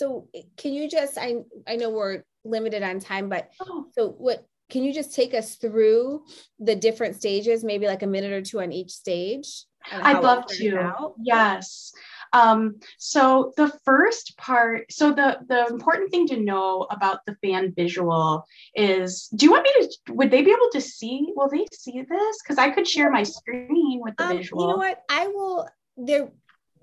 so 0.00 0.28
can 0.56 0.72
you 0.72 0.88
just 0.88 1.18
I 1.18 1.36
I 1.68 1.76
know 1.76 1.90
we're 1.90 2.22
limited 2.42 2.82
on 2.82 3.00
time, 3.00 3.28
but 3.28 3.50
oh. 3.60 3.84
so 3.92 4.08
what 4.08 4.46
can 4.70 4.82
you 4.82 4.94
just 4.94 5.14
take 5.14 5.34
us 5.34 5.56
through 5.56 6.24
the 6.58 6.74
different 6.74 7.16
stages, 7.16 7.62
maybe 7.62 7.86
like 7.86 8.02
a 8.02 8.06
minute 8.06 8.32
or 8.32 8.40
two 8.40 8.62
on 8.62 8.72
each 8.72 8.92
stage? 8.92 9.66
I'd 9.92 10.22
love 10.22 10.46
to. 10.46 11.12
Yes. 11.22 11.92
Um, 12.32 12.76
so 12.96 13.52
the 13.58 13.70
first 13.84 14.38
part, 14.38 14.90
so 14.90 15.12
the 15.12 15.38
the 15.48 15.66
important 15.66 16.10
thing 16.10 16.26
to 16.28 16.38
know 16.38 16.86
about 16.90 17.18
the 17.26 17.36
fan 17.42 17.74
visual 17.76 18.46
is, 18.74 19.28
do 19.34 19.44
you 19.44 19.52
want 19.52 19.64
me 19.64 19.86
to? 19.86 20.14
Would 20.14 20.30
they 20.30 20.40
be 20.40 20.50
able 20.50 20.70
to 20.72 20.80
see? 20.80 21.26
Will 21.36 21.50
they 21.50 21.66
see 21.74 22.00
this? 22.08 22.38
Because 22.42 22.56
I 22.56 22.70
could 22.70 22.88
share 22.88 23.10
my 23.10 23.24
screen 23.24 24.00
with 24.02 24.16
the 24.16 24.28
um, 24.28 24.36
visual. 24.38 24.62
You 24.62 24.68
know 24.70 24.76
what? 24.78 25.02
I 25.10 25.26
will. 25.26 25.68
There. 25.98 26.30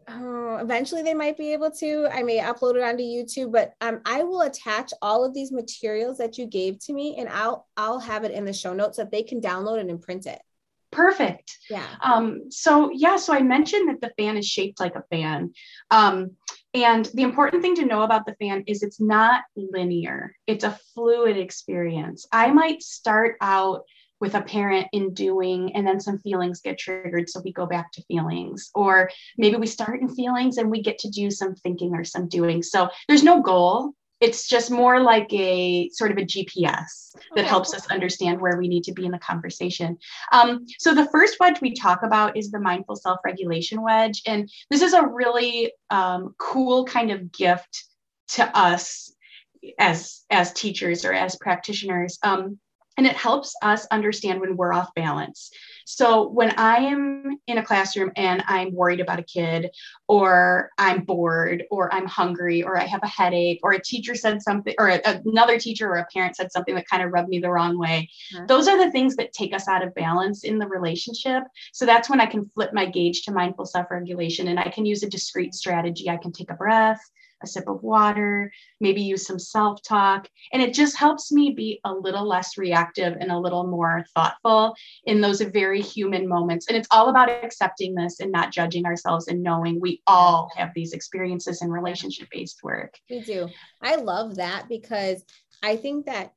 Uh, 0.07 0.57
eventually, 0.61 1.03
they 1.03 1.13
might 1.13 1.37
be 1.37 1.51
able 1.51 1.69
to. 1.69 2.07
I 2.11 2.23
may 2.23 2.39
upload 2.39 2.75
it 2.75 2.83
onto 2.83 3.03
YouTube, 3.03 3.51
but 3.51 3.73
um, 3.81 3.99
I 4.05 4.23
will 4.23 4.41
attach 4.41 4.93
all 5.01 5.25
of 5.25 5.33
these 5.33 5.51
materials 5.51 6.17
that 6.19 6.37
you 6.37 6.45
gave 6.45 6.79
to 6.85 6.93
me, 6.93 7.17
and 7.17 7.27
I'll 7.27 7.67
I'll 7.75 7.99
have 7.99 8.23
it 8.23 8.31
in 8.31 8.45
the 8.45 8.53
show 8.53 8.73
notes 8.73 8.95
so 8.97 9.03
that 9.03 9.11
they 9.11 9.23
can 9.23 9.41
download 9.41 9.79
it 9.79 9.89
and 9.89 10.01
print 10.01 10.25
it. 10.25 10.41
Perfect. 10.91 11.57
Yeah. 11.69 11.85
Um, 12.01 12.49
so 12.49 12.89
yeah, 12.93 13.17
so 13.17 13.33
I 13.33 13.41
mentioned 13.41 13.89
that 13.89 13.99
the 13.99 14.13
fan 14.17 14.37
is 14.37 14.47
shaped 14.47 14.79
like 14.79 14.95
a 14.95 15.03
fan. 15.11 15.51
Um, 15.91 16.31
and 16.73 17.05
the 17.13 17.23
important 17.23 17.61
thing 17.61 17.75
to 17.75 17.85
know 17.85 18.03
about 18.03 18.25
the 18.25 18.35
fan 18.35 18.63
is 18.67 18.83
it's 18.83 19.01
not 19.01 19.43
linear. 19.55 20.35
It's 20.47 20.63
a 20.63 20.79
fluid 20.93 21.37
experience. 21.37 22.27
I 22.31 22.51
might 22.51 22.81
start 22.81 23.35
out 23.41 23.83
with 24.19 24.35
a 24.35 24.41
parent 24.41 24.87
in 24.93 25.13
doing 25.13 25.75
and 25.75 25.85
then 25.85 25.99
some 25.99 26.19
feelings 26.19 26.61
get 26.61 26.77
triggered 26.77 27.29
so 27.29 27.41
we 27.43 27.51
go 27.51 27.65
back 27.65 27.91
to 27.91 28.01
feelings 28.03 28.69
or 28.75 29.09
maybe 29.37 29.57
we 29.57 29.67
start 29.67 30.01
in 30.01 30.09
feelings 30.09 30.57
and 30.57 30.69
we 30.69 30.81
get 30.81 30.97
to 30.99 31.09
do 31.09 31.29
some 31.29 31.55
thinking 31.55 31.93
or 31.93 32.03
some 32.03 32.27
doing 32.27 32.63
so 32.63 32.89
there's 33.07 33.23
no 33.23 33.41
goal 33.41 33.93
it's 34.19 34.47
just 34.47 34.71
more 34.71 35.01
like 35.01 35.31
a 35.31 35.89
sort 35.89 36.11
of 36.11 36.17
a 36.17 36.25
GPS 36.25 37.15
that 37.35 37.41
okay. 37.41 37.43
helps 37.43 37.73
us 37.73 37.87
understand 37.87 38.41
where 38.41 38.57
we 38.57 38.67
need 38.67 38.83
to 38.85 38.91
be 38.91 39.05
in 39.05 39.11
the 39.11 39.19
conversation. 39.19 39.97
Um, 40.31 40.65
so 40.79 40.95
the 40.95 41.07
first 41.09 41.37
wedge 41.39 41.61
we 41.61 41.73
talk 41.73 42.01
about 42.03 42.35
is 42.35 42.49
the 42.49 42.59
mindful 42.59 42.95
self-regulation 42.95 43.81
wedge, 43.81 44.23
and 44.25 44.49
this 44.69 44.81
is 44.81 44.93
a 44.93 45.05
really 45.05 45.71
um, 45.89 46.33
cool 46.39 46.85
kind 46.85 47.11
of 47.11 47.31
gift 47.31 47.85
to 48.29 48.57
us 48.57 49.13
as 49.77 50.23
as 50.29 50.53
teachers 50.53 51.05
or 51.05 51.13
as 51.13 51.35
practitioners. 51.35 52.17
Um, 52.23 52.59
and 52.97 53.05
it 53.05 53.15
helps 53.15 53.55
us 53.61 53.85
understand 53.91 54.41
when 54.41 54.57
we're 54.57 54.73
off 54.73 54.93
balance. 54.95 55.51
So 55.85 56.27
when 56.27 56.51
I 56.57 56.77
am 56.77 57.39
in 57.47 57.59
a 57.59 57.63
classroom 57.63 58.11
and 58.17 58.43
I'm 58.47 58.73
worried 58.73 58.99
about 58.99 59.19
a 59.19 59.23
kid, 59.23 59.69
or 60.07 60.71
I'm 60.77 61.03
bored, 61.03 61.63
or 61.71 61.93
I'm 61.93 62.07
hungry, 62.07 62.61
or 62.61 62.77
I 62.77 62.85
have 62.85 63.03
a 63.03 63.07
headache, 63.07 63.59
or 63.63 63.71
a 63.71 63.81
teacher 63.81 64.13
said 64.13 64.41
something, 64.41 64.73
or 64.79 64.89
a, 64.89 65.01
another 65.25 65.57
teacher 65.57 65.87
or 65.87 65.97
a 65.97 66.07
parent 66.11 66.35
said 66.35 66.51
something 66.51 66.75
that 66.75 66.89
kind 66.89 67.03
of 67.03 67.13
rubbed 67.13 67.29
me 67.29 67.39
the 67.39 67.51
wrong 67.51 67.79
way, 67.79 68.09
mm-hmm. 68.33 68.47
those 68.47 68.67
are 68.67 68.77
the 68.77 68.91
things 68.91 69.15
that 69.15 69.31
take 69.31 69.53
us 69.53 69.69
out 69.69 69.81
of 69.81 69.95
balance 69.95 70.43
in 70.43 70.57
the 70.57 70.67
relationship. 70.67 71.43
So 71.71 71.85
that's 71.85 72.09
when 72.09 72.19
I 72.19 72.25
can 72.25 72.49
flip 72.53 72.73
my 72.73 72.85
gauge 72.85 73.21
to 73.23 73.31
mindful 73.31 73.65
self 73.65 73.89
regulation 73.91 74.49
and 74.49 74.59
I 74.59 74.69
can 74.69 74.85
use 74.85 75.03
a 75.03 75.09
discrete 75.09 75.53
strategy. 75.53 76.09
I 76.09 76.17
can 76.17 76.33
take 76.33 76.51
a 76.51 76.55
breath 76.55 76.99
a 77.43 77.47
sip 77.47 77.67
of 77.67 77.83
water, 77.83 78.51
maybe 78.79 79.01
use 79.01 79.25
some 79.25 79.39
self 79.39 79.81
talk. 79.83 80.27
And 80.53 80.61
it 80.61 80.73
just 80.73 80.97
helps 80.97 81.31
me 81.31 81.51
be 81.51 81.79
a 81.83 81.93
little 81.93 82.27
less 82.27 82.57
reactive 82.57 83.17
and 83.19 83.31
a 83.31 83.39
little 83.39 83.67
more 83.67 84.05
thoughtful 84.15 84.75
in 85.05 85.21
those 85.21 85.41
very 85.41 85.81
human 85.81 86.27
moments. 86.27 86.67
And 86.67 86.77
it's 86.77 86.87
all 86.91 87.09
about 87.09 87.29
accepting 87.29 87.95
this 87.95 88.19
and 88.19 88.31
not 88.31 88.51
judging 88.51 88.85
ourselves 88.85 89.27
and 89.27 89.43
knowing 89.43 89.79
we 89.79 90.01
all 90.07 90.51
have 90.55 90.71
these 90.73 90.93
experiences 90.93 91.61
in 91.61 91.69
relationship 91.69 92.27
based 92.31 92.59
work. 92.63 92.95
We 93.09 93.21
do. 93.21 93.49
I 93.81 93.95
love 93.95 94.35
that 94.35 94.67
because 94.69 95.23
I 95.63 95.75
think 95.75 96.05
that 96.05 96.33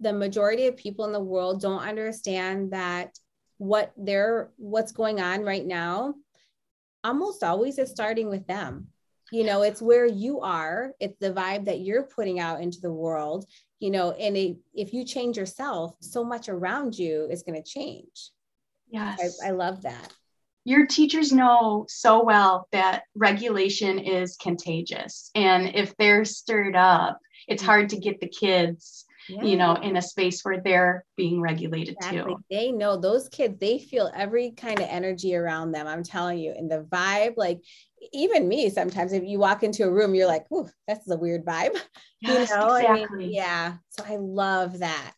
the 0.00 0.12
majority 0.12 0.66
of 0.66 0.76
people 0.76 1.04
in 1.04 1.12
the 1.12 1.20
world 1.20 1.60
don't 1.60 1.82
understand 1.82 2.72
that 2.72 3.16
what 3.58 3.92
they're 3.96 4.50
what's 4.56 4.92
going 4.92 5.20
on 5.20 5.42
right 5.42 5.64
now 5.64 6.14
almost 7.04 7.44
always 7.44 7.78
is 7.78 7.90
starting 7.90 8.28
with 8.28 8.46
them 8.46 8.88
you 9.34 9.42
know 9.42 9.62
it's 9.62 9.82
where 9.82 10.06
you 10.06 10.40
are 10.40 10.92
it's 11.00 11.18
the 11.18 11.32
vibe 11.32 11.64
that 11.64 11.80
you're 11.80 12.04
putting 12.04 12.38
out 12.38 12.60
into 12.60 12.80
the 12.80 12.92
world 12.92 13.44
you 13.80 13.90
know 13.90 14.12
and 14.12 14.36
it, 14.36 14.56
if 14.74 14.94
you 14.94 15.04
change 15.04 15.36
yourself 15.36 15.96
so 16.00 16.22
much 16.22 16.48
around 16.48 16.96
you 16.96 17.26
is 17.28 17.42
going 17.42 17.60
to 17.60 17.68
change 17.68 18.30
yes. 18.88 19.40
I, 19.44 19.48
I 19.48 19.50
love 19.50 19.82
that. 19.82 20.12
Your 20.66 20.86
teachers 20.86 21.32
know 21.32 21.84
so 21.88 22.22
well 22.22 22.68
that 22.70 23.02
regulation 23.16 23.98
is 23.98 24.36
contagious 24.36 25.30
and 25.34 25.74
if 25.74 25.96
they're 25.96 26.24
stirred 26.24 26.76
up 26.76 27.18
it's 27.48 27.60
mm-hmm. 27.60 27.70
hard 27.70 27.88
to 27.88 27.98
get 27.98 28.20
the 28.20 28.28
kids 28.28 29.04
yeah. 29.28 29.42
you 29.42 29.56
know 29.56 29.74
in 29.74 29.96
a 29.96 30.02
space 30.02 30.42
where 30.42 30.60
they're 30.60 31.04
being 31.16 31.40
regulated 31.40 31.94
exactly. 31.94 32.34
too 32.34 32.44
they 32.50 32.72
know 32.72 32.96
those 32.96 33.28
kids 33.28 33.58
they 33.58 33.78
feel 33.78 34.10
every 34.14 34.50
kind 34.52 34.80
of 34.80 34.86
energy 34.88 35.34
around 35.34 35.72
them 35.72 35.86
i'm 35.86 36.02
telling 36.02 36.38
you 36.38 36.52
and 36.56 36.70
the 36.70 36.86
vibe 36.90 37.34
like 37.36 37.60
even 38.12 38.48
me 38.48 38.68
sometimes 38.68 39.12
if 39.12 39.24
you 39.24 39.38
walk 39.38 39.62
into 39.62 39.84
a 39.84 39.90
room 39.90 40.14
you're 40.14 40.26
like 40.26 40.44
oh 40.52 40.68
that's 40.86 41.10
a 41.10 41.16
weird 41.16 41.44
vibe 41.44 41.76
yes, 42.20 42.50
you 42.50 42.56
know 42.56 42.74
exactly. 42.74 43.04
I 43.04 43.16
mean, 43.16 43.32
yeah 43.32 43.74
so 43.90 44.04
i 44.06 44.16
love 44.16 44.80
that 44.80 45.14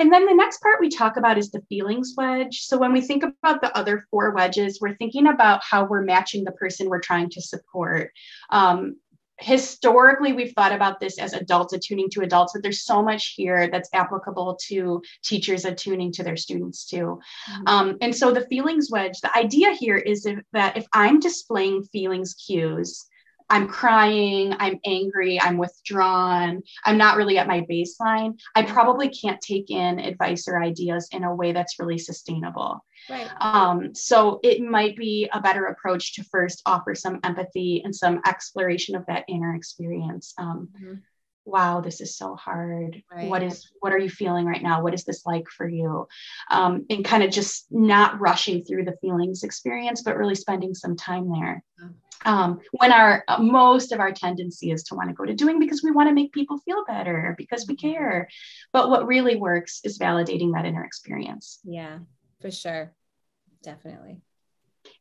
and 0.00 0.10
then 0.10 0.24
the 0.24 0.34
next 0.34 0.62
part 0.62 0.80
we 0.80 0.88
talk 0.88 1.18
about 1.18 1.36
is 1.36 1.50
the 1.50 1.60
feelings 1.68 2.14
wedge. 2.16 2.62
So 2.62 2.78
when 2.78 2.90
we 2.90 3.02
think 3.02 3.22
about 3.22 3.60
the 3.60 3.76
other 3.76 4.06
four 4.10 4.30
wedges, 4.30 4.78
we're 4.80 4.96
thinking 4.96 5.26
about 5.26 5.62
how 5.62 5.84
we're 5.84 6.00
matching 6.00 6.42
the 6.42 6.52
person 6.52 6.88
we're 6.88 7.00
trying 7.00 7.28
to 7.28 7.42
support. 7.42 8.10
Um, 8.48 8.96
historically 9.40 10.32
we've 10.32 10.52
thought 10.52 10.72
about 10.72 11.00
this 11.00 11.18
as 11.18 11.32
adults 11.32 11.72
attuning 11.72 12.08
to 12.10 12.20
adults 12.20 12.52
but 12.52 12.62
there's 12.62 12.84
so 12.84 13.02
much 13.02 13.34
here 13.36 13.68
that's 13.70 13.88
applicable 13.94 14.58
to 14.60 15.02
teachers 15.24 15.64
attuning 15.64 16.12
to 16.12 16.22
their 16.22 16.36
students 16.36 16.84
too 16.84 17.18
mm-hmm. 17.50 17.62
um, 17.66 17.96
and 18.00 18.14
so 18.14 18.32
the 18.32 18.46
feelings 18.46 18.88
wedge 18.90 19.18
the 19.20 19.36
idea 19.36 19.72
here 19.72 19.96
is 19.96 20.26
if, 20.26 20.38
that 20.52 20.76
if 20.76 20.86
i'm 20.92 21.18
displaying 21.18 21.82
feelings 21.84 22.34
cues 22.34 23.06
I'm 23.50 23.66
crying, 23.66 24.54
I'm 24.58 24.78
angry, 24.84 25.40
I'm 25.40 25.58
withdrawn, 25.58 26.62
I'm 26.84 26.96
not 26.96 27.16
really 27.16 27.36
at 27.36 27.48
my 27.48 27.66
baseline, 27.68 28.38
I 28.54 28.62
probably 28.62 29.08
can't 29.08 29.40
take 29.40 29.70
in 29.70 29.98
advice 29.98 30.46
or 30.48 30.62
ideas 30.62 31.08
in 31.12 31.24
a 31.24 31.34
way 31.34 31.52
that's 31.52 31.78
really 31.78 31.98
sustainable. 31.98 32.84
Right. 33.08 33.28
Um, 33.40 33.94
so 33.94 34.38
it 34.44 34.62
might 34.62 34.96
be 34.96 35.28
a 35.32 35.40
better 35.40 35.66
approach 35.66 36.14
to 36.14 36.24
first 36.24 36.62
offer 36.64 36.94
some 36.94 37.18
empathy 37.24 37.82
and 37.84 37.94
some 37.94 38.20
exploration 38.26 38.94
of 38.94 39.04
that 39.06 39.24
inner 39.28 39.54
experience. 39.54 40.32
Um, 40.38 40.68
mm-hmm. 40.76 40.94
Wow, 41.44 41.80
this 41.80 42.00
is 42.00 42.16
so 42.16 42.36
hard. 42.36 43.02
Right. 43.10 43.28
What 43.28 43.42
is 43.42 43.70
what 43.80 43.92
are 43.92 43.98
you 43.98 44.10
feeling 44.10 44.46
right 44.46 44.62
now? 44.62 44.82
What 44.82 44.94
is 44.94 45.04
this 45.04 45.24
like 45.26 45.48
for 45.48 45.68
you? 45.68 46.06
Um, 46.50 46.84
and 46.90 47.04
kind 47.04 47.22
of 47.22 47.30
just 47.30 47.66
not 47.70 48.20
rushing 48.20 48.64
through 48.64 48.84
the 48.84 48.96
feelings 49.00 49.42
experience, 49.42 50.02
but 50.02 50.16
really 50.16 50.34
spending 50.34 50.74
some 50.74 50.96
time 50.96 51.30
there. 51.32 51.64
Mm-hmm 51.82 51.92
um, 52.24 52.60
when 52.72 52.92
our 52.92 53.24
uh, 53.28 53.38
most 53.38 53.92
of 53.92 54.00
our 54.00 54.12
tendency 54.12 54.70
is 54.70 54.82
to 54.84 54.94
want 54.94 55.08
to 55.08 55.14
go 55.14 55.24
to 55.24 55.34
doing 55.34 55.58
because 55.58 55.82
we 55.82 55.90
want 55.90 56.08
to 56.08 56.14
make 56.14 56.32
people 56.32 56.58
feel 56.58 56.84
better 56.86 57.34
because 57.38 57.66
we 57.66 57.76
mm-hmm. 57.76 57.88
care 57.88 58.28
but 58.72 58.90
what 58.90 59.06
really 59.06 59.36
works 59.36 59.80
is 59.84 59.98
validating 59.98 60.52
that 60.52 60.66
inner 60.66 60.84
experience 60.84 61.60
yeah 61.64 61.98
for 62.40 62.50
sure 62.50 62.92
definitely 63.62 64.20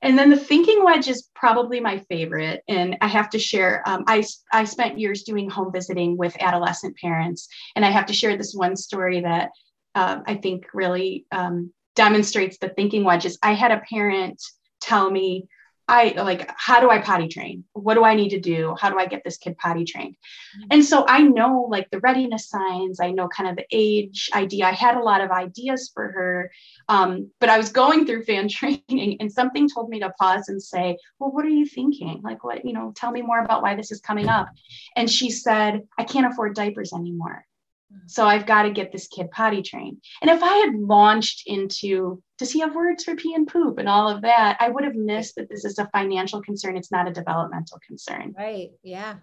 and 0.02 0.18
then 0.18 0.30
the 0.30 0.38
thinking 0.38 0.84
wedge 0.84 1.08
is 1.08 1.30
probably 1.36 1.80
my 1.80 2.00
favorite. 2.10 2.64
And 2.68 2.98
i 3.02 3.08
have 3.08 3.30
to 3.32 3.40
share 3.40 3.84
um, 3.86 4.04
I, 4.08 4.24
I 4.52 4.64
spent 4.64 5.00
years 5.00 5.24
doing 5.24 5.50
home 5.50 5.72
visiting 5.72 6.18
with 6.18 6.42
adolescent 6.42 6.98
parents. 6.98 7.48
And 7.76 7.86
i 7.86 7.90
have 7.90 8.06
to 8.08 8.14
share 8.14 8.38
this 8.38 8.54
one 8.54 8.76
story 8.76 9.22
that 9.22 9.50
uh, 9.96 10.20
i 10.26 10.36
think 10.36 10.66
really 10.74 11.26
um, 11.32 11.74
demonstrates 11.96 12.58
the 12.58 12.70
thinking 12.70 13.04
wedges 13.04 13.38
i 13.44 13.54
had 13.54 13.72
a 13.72 13.82
parent 13.90 14.42
tell 14.82 15.10
me 15.12 15.48
I 15.90 16.14
like, 16.22 16.52
how 16.56 16.80
do 16.80 16.92
I 16.92 17.00
potty 17.00 17.28
train? 17.28 17.64
What 17.74 17.96
do 17.96 18.04
I 18.04 18.14
need 18.14 18.30
to 18.30 18.40
do? 18.40 18.76
How 18.80 18.92
do 18.92 19.00
I 19.00 19.08
get 19.08 19.24
this 19.24 19.38
kid 19.38 19.58
potty 19.58 19.86
trained? 19.86 20.14
Mm-hmm. 20.14 20.68
And 20.72 20.86
so 20.86 21.04
I 21.08 21.24
know 21.24 21.68
like 21.70 21.90
the 21.90 22.00
readiness 22.00 22.48
signs, 22.48 23.00
I 23.00 23.10
know 23.10 23.28
kind 23.28 23.50
of 23.50 23.56
the 23.56 23.66
age 23.72 24.30
idea. 24.36 24.66
I 24.66 24.72
had 24.72 24.98
a 24.98 25.04
lot 25.04 25.22
of 25.22 25.32
ideas 25.32 25.90
for 25.92 26.12
her, 26.12 26.52
um, 26.90 27.32
but 27.40 27.50
I 27.50 27.58
was 27.58 27.72
going 27.72 28.06
through 28.06 28.24
fan 28.24 28.48
training 28.50 29.18
and 29.20 29.32
something 29.32 29.68
told 29.68 29.90
me 29.90 30.00
to 30.02 30.12
pause 30.20 30.48
and 30.48 30.62
say, 30.62 30.96
Well, 31.18 31.32
what 31.32 31.44
are 31.44 31.50
you 31.50 31.66
thinking? 31.66 32.22
Like, 32.24 32.44
what, 32.44 32.64
you 32.64 32.74
know, 32.74 32.94
tell 32.96 33.12
me 33.12 33.24
more 33.24 33.44
about 33.44 33.64
why 33.64 33.76
this 33.76 33.92
is 33.92 34.00
coming 34.00 34.28
up. 34.28 34.50
And 34.96 35.10
she 35.10 35.32
said, 35.32 35.88
I 35.98 36.04
can't 36.04 36.32
afford 36.32 36.54
diapers 36.54 36.94
anymore. 36.94 37.46
Mm-hmm. 37.92 38.08
So 38.08 38.26
I've 38.26 38.46
got 38.46 38.64
to 38.64 38.72
get 38.72 38.92
this 38.92 39.08
kid 39.08 39.32
potty 39.32 39.62
trained. 39.62 39.98
And 40.22 40.30
if 40.30 40.44
I 40.44 40.54
had 40.58 40.76
launched 40.76 41.44
into, 41.48 42.22
does 42.38 42.52
he 42.52 42.60
have 42.60 42.76
words 42.76 43.04
for 43.04 43.16
pee 43.16 43.34
and 43.34 43.48
poop 43.48 43.80
and 43.80 43.90
all 43.90 44.10
of 44.10 44.22
that, 44.22 44.58
I 44.60 44.70
would 44.70 44.84
have 44.84 44.96
missed 44.96 45.36
that 45.36 45.50
this 45.50 45.66
is 45.66 45.80
a 45.80 45.90
financial 45.92 46.42
concern. 46.42 46.78
It's 46.78 46.92
not 46.92 47.08
a 47.08 47.14
developmental 47.14 47.80
concern. 47.86 48.36
Right. 48.38 48.72
Yeah. 48.84 49.16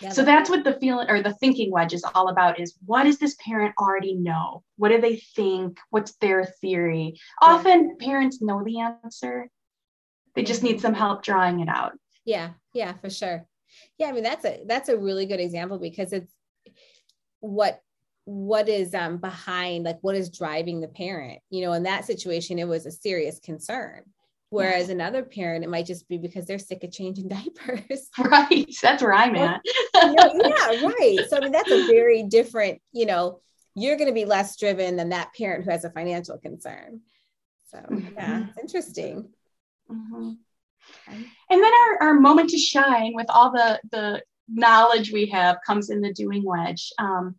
yeah 0.00 0.10
so 0.10 0.24
that's 0.24 0.50
what 0.50 0.64
the 0.64 0.74
feeling 0.74 1.08
or 1.08 1.22
the 1.22 1.34
thinking 1.34 1.70
wedge 1.70 1.94
is 1.94 2.04
all 2.14 2.28
about 2.28 2.58
is 2.58 2.74
what 2.84 3.04
does 3.04 3.18
this 3.18 3.36
parent 3.38 3.74
already 3.78 4.14
know? 4.14 4.64
What 4.76 4.88
do 4.88 5.00
they 5.00 5.16
think? 5.16 5.78
What's 5.90 6.16
their 6.16 6.44
theory? 6.60 7.20
Often 7.40 7.98
parents 7.98 8.42
know 8.42 8.64
the 8.64 8.80
answer. 8.80 9.48
They 10.34 10.42
just 10.42 10.62
need 10.62 10.80
some 10.80 10.94
help 10.94 11.22
drawing 11.22 11.60
it 11.60 11.68
out. 11.68 11.92
Yeah. 12.24 12.50
Yeah, 12.74 12.94
for 12.94 13.10
sure. 13.10 13.46
Yeah, 13.98 14.08
I 14.08 14.12
mean 14.12 14.22
that's 14.22 14.44
a 14.44 14.62
that's 14.66 14.88
a 14.88 14.96
really 14.96 15.26
good 15.26 15.40
example 15.40 15.78
because 15.78 16.12
it's 16.12 16.32
what 17.40 17.80
what 18.24 18.68
is 18.68 18.92
um, 18.92 19.18
behind 19.18 19.84
like 19.84 19.98
what 20.00 20.16
is 20.16 20.30
driving 20.30 20.80
the 20.80 20.88
parent? 20.88 21.40
You 21.50 21.62
know 21.62 21.72
in 21.72 21.84
that 21.84 22.04
situation 22.04 22.58
it 22.58 22.68
was 22.68 22.86
a 22.86 22.90
serious 22.90 23.38
concern. 23.38 24.02
Whereas 24.48 24.90
another 24.90 25.24
parent 25.24 25.64
it 25.64 25.70
might 25.70 25.86
just 25.86 26.08
be 26.08 26.18
because 26.18 26.46
they're 26.46 26.58
sick 26.58 26.84
of 26.84 26.92
changing 26.92 27.28
diapers. 27.28 28.08
Right. 28.18 28.66
That's 28.82 29.02
where 29.02 29.14
i'm 29.14 29.36
at. 29.36 29.60
Yeah, 29.94 30.12
yeah 30.14 30.86
right. 30.86 31.18
So 31.28 31.36
i 31.36 31.40
mean 31.40 31.52
that's 31.52 31.70
a 31.70 31.86
very 31.86 32.24
different 32.24 32.80
you 32.92 33.06
know 33.06 33.40
you're 33.74 33.96
going 33.96 34.08
to 34.08 34.14
be 34.14 34.24
less 34.24 34.56
driven 34.56 34.96
than 34.96 35.10
that 35.10 35.34
parent 35.34 35.64
who 35.64 35.70
has 35.70 35.84
a 35.84 35.90
financial 35.90 36.38
concern. 36.38 37.00
So 37.70 37.78
mm-hmm. 37.78 38.14
yeah 38.14 38.46
it's 38.48 38.58
interesting. 38.58 39.28
Mm-hmm. 39.90 40.32
and 41.08 41.62
then 41.62 41.72
our, 41.72 42.08
our 42.08 42.14
moment 42.14 42.50
to 42.50 42.58
shine 42.58 43.12
with 43.14 43.26
all 43.28 43.52
the 43.52 43.80
the 43.92 44.22
knowledge 44.48 45.12
we 45.12 45.26
have 45.26 45.58
comes 45.66 45.90
in 45.90 46.00
the 46.00 46.12
doing 46.12 46.44
wedge. 46.44 46.92
Um, 46.98 47.36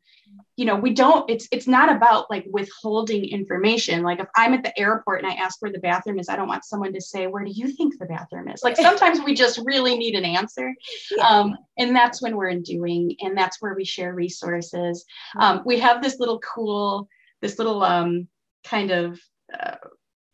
you 0.55 0.65
know 0.65 0.75
we 0.75 0.91
don't 0.91 1.29
it's 1.29 1.47
it's 1.51 1.67
not 1.67 1.95
about 1.95 2.29
like 2.29 2.45
withholding 2.49 3.25
information. 3.25 4.03
Like 4.03 4.19
if 4.19 4.27
i'm 4.35 4.53
at 4.53 4.63
the 4.63 4.77
airport 4.77 5.23
and 5.23 5.31
i 5.31 5.35
ask 5.35 5.61
where 5.61 5.71
the 5.71 5.79
bathroom 5.79 6.19
is 6.19 6.29
i 6.29 6.35
don't 6.35 6.47
want 6.47 6.65
someone 6.65 6.93
to 6.93 7.01
say 7.01 7.27
where 7.27 7.45
do 7.45 7.51
you 7.51 7.69
think 7.69 7.97
the 7.97 8.05
bathroom 8.05 8.49
is? 8.49 8.63
Like 8.63 8.75
sometimes 8.75 9.19
we 9.21 9.33
just 9.33 9.59
really 9.63 9.97
need 9.97 10.15
an 10.15 10.25
answer. 10.25 10.73
Yeah. 11.15 11.27
um, 11.27 11.57
and 11.77 11.95
that's 11.95 12.21
when 12.21 12.35
we're 12.35 12.49
in 12.49 12.63
doing 12.63 13.15
and 13.21 13.37
that's 13.37 13.61
where 13.61 13.75
we 13.75 13.85
share 13.85 14.13
resources. 14.13 15.05
Um, 15.37 15.61
we 15.65 15.79
have 15.79 16.01
this 16.01 16.19
little 16.19 16.39
cool 16.39 17.07
this 17.41 17.59
little 17.59 17.83
um, 17.83 18.27
kind 18.63 18.91
of 18.91 19.19
uh, 19.57 19.75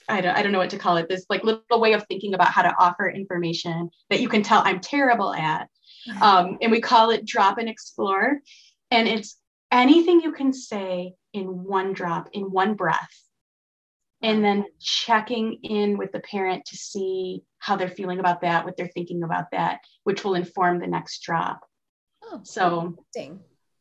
I 0.09 0.21
don't, 0.21 0.35
I 0.35 0.43
don't 0.43 0.51
know 0.51 0.59
what 0.59 0.69
to 0.71 0.77
call 0.77 0.97
it 0.97 1.07
this 1.07 1.25
like 1.29 1.43
little 1.43 1.79
way 1.79 1.93
of 1.93 2.05
thinking 2.07 2.33
about 2.33 2.49
how 2.49 2.61
to 2.61 2.75
offer 2.77 3.09
information 3.09 3.89
that 4.09 4.19
you 4.19 4.27
can 4.27 4.43
tell 4.43 4.61
i'm 4.65 4.79
terrible 4.79 5.33
at 5.33 5.69
um, 6.21 6.57
and 6.61 6.71
we 6.71 6.81
call 6.81 7.09
it 7.11 7.25
drop 7.25 7.57
and 7.57 7.69
explore. 7.69 8.39
And 8.91 9.07
it's 9.07 9.37
anything 9.71 10.21
you 10.21 10.31
can 10.31 10.53
say 10.53 11.13
in 11.33 11.63
one 11.63 11.93
drop, 11.93 12.29
in 12.33 12.43
one 12.43 12.75
breath. 12.75 13.19
And 14.21 14.43
then 14.43 14.65
checking 14.79 15.59
in 15.63 15.97
with 15.97 16.13
the 16.13 16.21
parent 16.21 16.65
to 16.65 16.77
see 16.77 17.43
how 17.59 17.75
they're 17.75 17.89
feeling 17.89 18.19
about 18.19 18.41
that, 18.41 18.63
what 18.63 18.77
they're 18.77 18.87
thinking 18.93 19.23
about 19.23 19.51
that, 19.51 19.79
which 20.03 20.23
will 20.23 20.35
inform 20.35 20.79
the 20.79 20.87
next 20.87 21.21
drop. 21.23 21.59
Oh, 22.23 22.39
so 22.43 22.95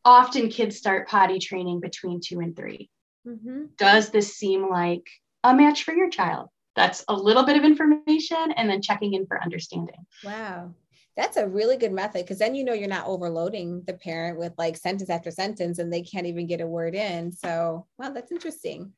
often 0.04 0.48
kids 0.48 0.76
start 0.76 1.08
potty 1.08 1.38
training 1.38 1.78
between 1.78 2.20
two 2.20 2.40
and 2.40 2.56
3 2.56 2.90
mm-hmm. 3.24 3.64
Does 3.78 4.10
this 4.10 4.34
seem 4.34 4.68
like 4.68 5.06
a 5.44 5.54
match 5.54 5.84
for 5.84 5.94
your 5.94 6.10
child? 6.10 6.48
That's 6.74 7.04
a 7.06 7.14
little 7.14 7.44
bit 7.44 7.56
of 7.56 7.64
information 7.64 8.52
and 8.56 8.68
then 8.68 8.82
checking 8.82 9.14
in 9.14 9.26
for 9.26 9.40
understanding. 9.40 10.06
Wow 10.24 10.74
that's 11.16 11.36
a 11.36 11.46
really 11.46 11.76
good 11.76 11.92
method 11.92 12.22
because 12.22 12.38
then 12.38 12.54
you 12.54 12.64
know 12.64 12.72
you're 12.72 12.88
not 12.88 13.06
overloading 13.06 13.82
the 13.86 13.94
parent 13.94 14.38
with 14.38 14.52
like 14.56 14.76
sentence 14.76 15.10
after 15.10 15.30
sentence 15.30 15.78
and 15.78 15.92
they 15.92 16.02
can't 16.02 16.26
even 16.26 16.46
get 16.46 16.60
a 16.60 16.66
word 16.66 16.94
in. 16.94 17.32
So, 17.32 17.86
wow, 17.98 18.10
that's 18.10 18.32
interesting. 18.32 18.92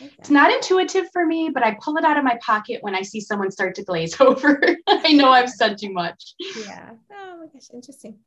It's 0.00 0.30
not 0.30 0.50
intuitive 0.50 1.06
for 1.12 1.24
me, 1.24 1.50
but 1.50 1.62
I 1.62 1.76
pull 1.80 1.96
it 1.96 2.04
out 2.04 2.18
of 2.18 2.24
my 2.24 2.36
pocket 2.44 2.82
when 2.82 2.96
I 2.96 3.02
see 3.02 3.20
someone 3.20 3.50
start 3.50 3.76
to 3.76 3.84
glaze 3.84 4.16
over. 4.20 4.60
I 4.88 5.12
know 5.12 5.30
I've 5.30 5.50
said 5.50 5.78
too 5.78 5.92
much. 5.92 6.34
Yeah. 6.66 6.90
Oh 7.12 7.38
my 7.38 7.46
gosh, 7.46 7.68
interesting. 7.72 8.18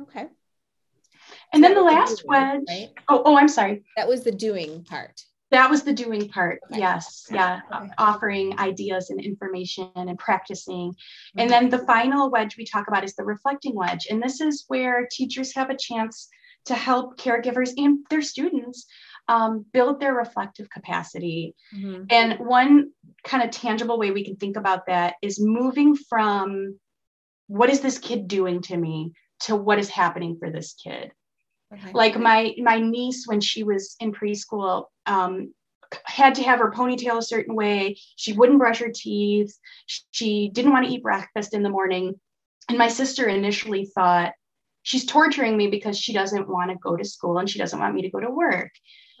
Okay. 0.00 0.26
And 1.52 1.62
so 1.62 1.68
then 1.68 1.74
the 1.74 1.82
last 1.82 2.24
wedge. 2.26 2.62
Right? 2.68 2.90
Oh, 3.08 3.22
oh, 3.26 3.36
I'm 3.36 3.48
sorry. 3.48 3.84
That 3.96 4.08
was 4.08 4.24
the 4.24 4.32
doing 4.32 4.84
part 4.84 5.22
that 5.52 5.70
was 5.70 5.82
the 5.82 5.92
doing 5.92 6.28
part 6.28 6.60
okay. 6.70 6.80
yes 6.80 7.26
yeah 7.30 7.60
okay. 7.72 7.88
offering 7.98 8.58
ideas 8.58 9.10
and 9.10 9.20
information 9.20 9.90
and 9.94 10.18
practicing 10.18 10.90
mm-hmm. 10.90 11.40
and 11.40 11.50
then 11.50 11.68
the 11.68 11.78
final 11.78 12.30
wedge 12.30 12.56
we 12.56 12.64
talk 12.64 12.88
about 12.88 13.04
is 13.04 13.14
the 13.14 13.22
reflecting 13.22 13.74
wedge 13.74 14.06
and 14.10 14.20
this 14.20 14.40
is 14.40 14.64
where 14.66 15.06
teachers 15.10 15.54
have 15.54 15.70
a 15.70 15.76
chance 15.76 16.28
to 16.64 16.74
help 16.74 17.18
caregivers 17.18 17.70
and 17.76 18.00
their 18.10 18.22
students 18.22 18.86
um, 19.28 19.64
build 19.72 20.00
their 20.00 20.14
reflective 20.14 20.68
capacity 20.68 21.54
mm-hmm. 21.74 22.04
and 22.10 22.38
one 22.40 22.90
kind 23.24 23.44
of 23.44 23.50
tangible 23.50 23.98
way 23.98 24.10
we 24.10 24.24
can 24.24 24.36
think 24.36 24.56
about 24.56 24.86
that 24.86 25.14
is 25.22 25.38
moving 25.40 25.94
from 25.94 26.78
what 27.46 27.70
is 27.70 27.80
this 27.80 27.98
kid 27.98 28.26
doing 28.26 28.62
to 28.62 28.76
me 28.76 29.12
to 29.40 29.54
what 29.54 29.78
is 29.78 29.88
happening 29.88 30.36
for 30.40 30.50
this 30.50 30.74
kid 30.74 31.04
Okay. 31.04 31.12
Like 31.92 32.18
my 32.18 32.54
my 32.58 32.78
niece 32.78 33.24
when 33.26 33.40
she 33.40 33.62
was 33.62 33.96
in 34.00 34.12
preschool 34.12 34.86
um, 35.06 35.52
had 36.04 36.34
to 36.36 36.42
have 36.42 36.58
her 36.58 36.70
ponytail 36.70 37.18
a 37.18 37.22
certain 37.22 37.54
way. 37.54 37.98
She 38.16 38.32
wouldn't 38.32 38.58
brush 38.58 38.80
her 38.80 38.92
teeth. 38.94 39.56
She 40.10 40.50
didn't 40.50 40.72
want 40.72 40.86
to 40.86 40.92
eat 40.92 41.02
breakfast 41.02 41.54
in 41.54 41.62
the 41.62 41.70
morning. 41.70 42.14
And 42.68 42.78
my 42.78 42.88
sister 42.88 43.26
initially 43.26 43.86
thought 43.94 44.32
she's 44.82 45.06
torturing 45.06 45.56
me 45.56 45.68
because 45.68 45.98
she 45.98 46.12
doesn't 46.12 46.48
want 46.48 46.70
to 46.70 46.76
go 46.76 46.96
to 46.96 47.04
school 47.04 47.38
and 47.38 47.48
she 47.48 47.58
doesn't 47.58 47.78
want 47.78 47.94
me 47.94 48.02
to 48.02 48.10
go 48.10 48.20
to 48.20 48.30
work. 48.30 48.70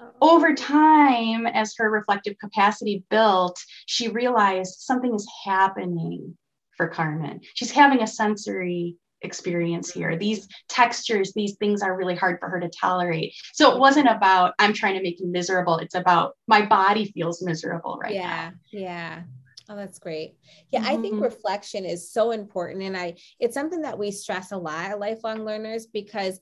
Oh. 0.00 0.34
Over 0.34 0.54
time, 0.54 1.46
as 1.46 1.74
her 1.76 1.90
reflective 1.90 2.36
capacity 2.38 3.04
built, 3.10 3.58
she 3.86 4.08
realized 4.08 4.80
something 4.80 5.14
is 5.14 5.28
happening 5.44 6.36
for 6.76 6.88
Carmen. 6.88 7.40
She's 7.54 7.70
having 7.70 8.02
a 8.02 8.06
sensory 8.06 8.96
experience 9.22 9.90
here. 9.90 10.16
These 10.16 10.48
textures, 10.68 11.32
these 11.34 11.56
things 11.56 11.82
are 11.82 11.96
really 11.96 12.14
hard 12.14 12.38
for 12.40 12.48
her 12.48 12.60
to 12.60 12.68
tolerate. 12.68 13.34
So 13.54 13.72
it 13.72 13.78
wasn't 13.78 14.08
about 14.08 14.54
I'm 14.58 14.72
trying 14.72 14.94
to 14.94 15.02
make 15.02 15.20
you 15.20 15.26
miserable. 15.26 15.78
It's 15.78 15.94
about 15.94 16.34
my 16.46 16.64
body 16.64 17.06
feels 17.12 17.42
miserable 17.42 17.98
right 18.00 18.14
yeah, 18.14 18.50
now. 18.50 18.52
Yeah. 18.70 18.80
Yeah. 18.80 19.22
Oh, 19.68 19.76
that's 19.76 19.98
great. 19.98 20.34
Yeah, 20.70 20.80
mm-hmm. 20.80 20.88
I 20.88 20.96
think 20.96 21.14
mm-hmm. 21.14 21.22
reflection 21.22 21.84
is 21.84 22.12
so 22.12 22.32
important. 22.32 22.82
And 22.82 22.96
I 22.96 23.14
it's 23.38 23.54
something 23.54 23.82
that 23.82 23.98
we 23.98 24.10
stress 24.10 24.52
a 24.52 24.56
lot 24.56 24.98
lifelong 24.98 25.44
learners 25.44 25.86
because 25.86 26.40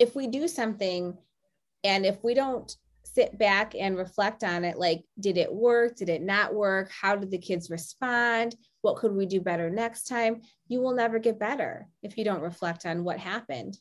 if 0.00 0.14
we 0.14 0.26
do 0.26 0.48
something 0.48 1.16
and 1.84 2.06
if 2.06 2.22
we 2.22 2.34
don't 2.34 2.74
sit 3.04 3.36
back 3.38 3.74
and 3.78 3.96
reflect 3.96 4.42
on 4.44 4.64
it 4.64 4.78
like 4.78 5.02
did 5.20 5.36
it 5.36 5.52
work 5.52 5.96
did 5.96 6.08
it 6.08 6.22
not 6.22 6.54
work 6.54 6.90
how 6.90 7.14
did 7.14 7.30
the 7.30 7.38
kids 7.38 7.68
respond 7.68 8.56
what 8.82 8.96
could 8.96 9.12
we 9.12 9.26
do 9.26 9.40
better 9.40 9.70
next 9.70 10.04
time 10.04 10.42
you 10.68 10.80
will 10.80 10.94
never 10.94 11.18
get 11.18 11.38
better 11.38 11.88
if 12.02 12.16
you 12.16 12.24
don't 12.24 12.42
reflect 12.42 12.86
on 12.86 13.04
what 13.04 13.18
happened 13.18 13.78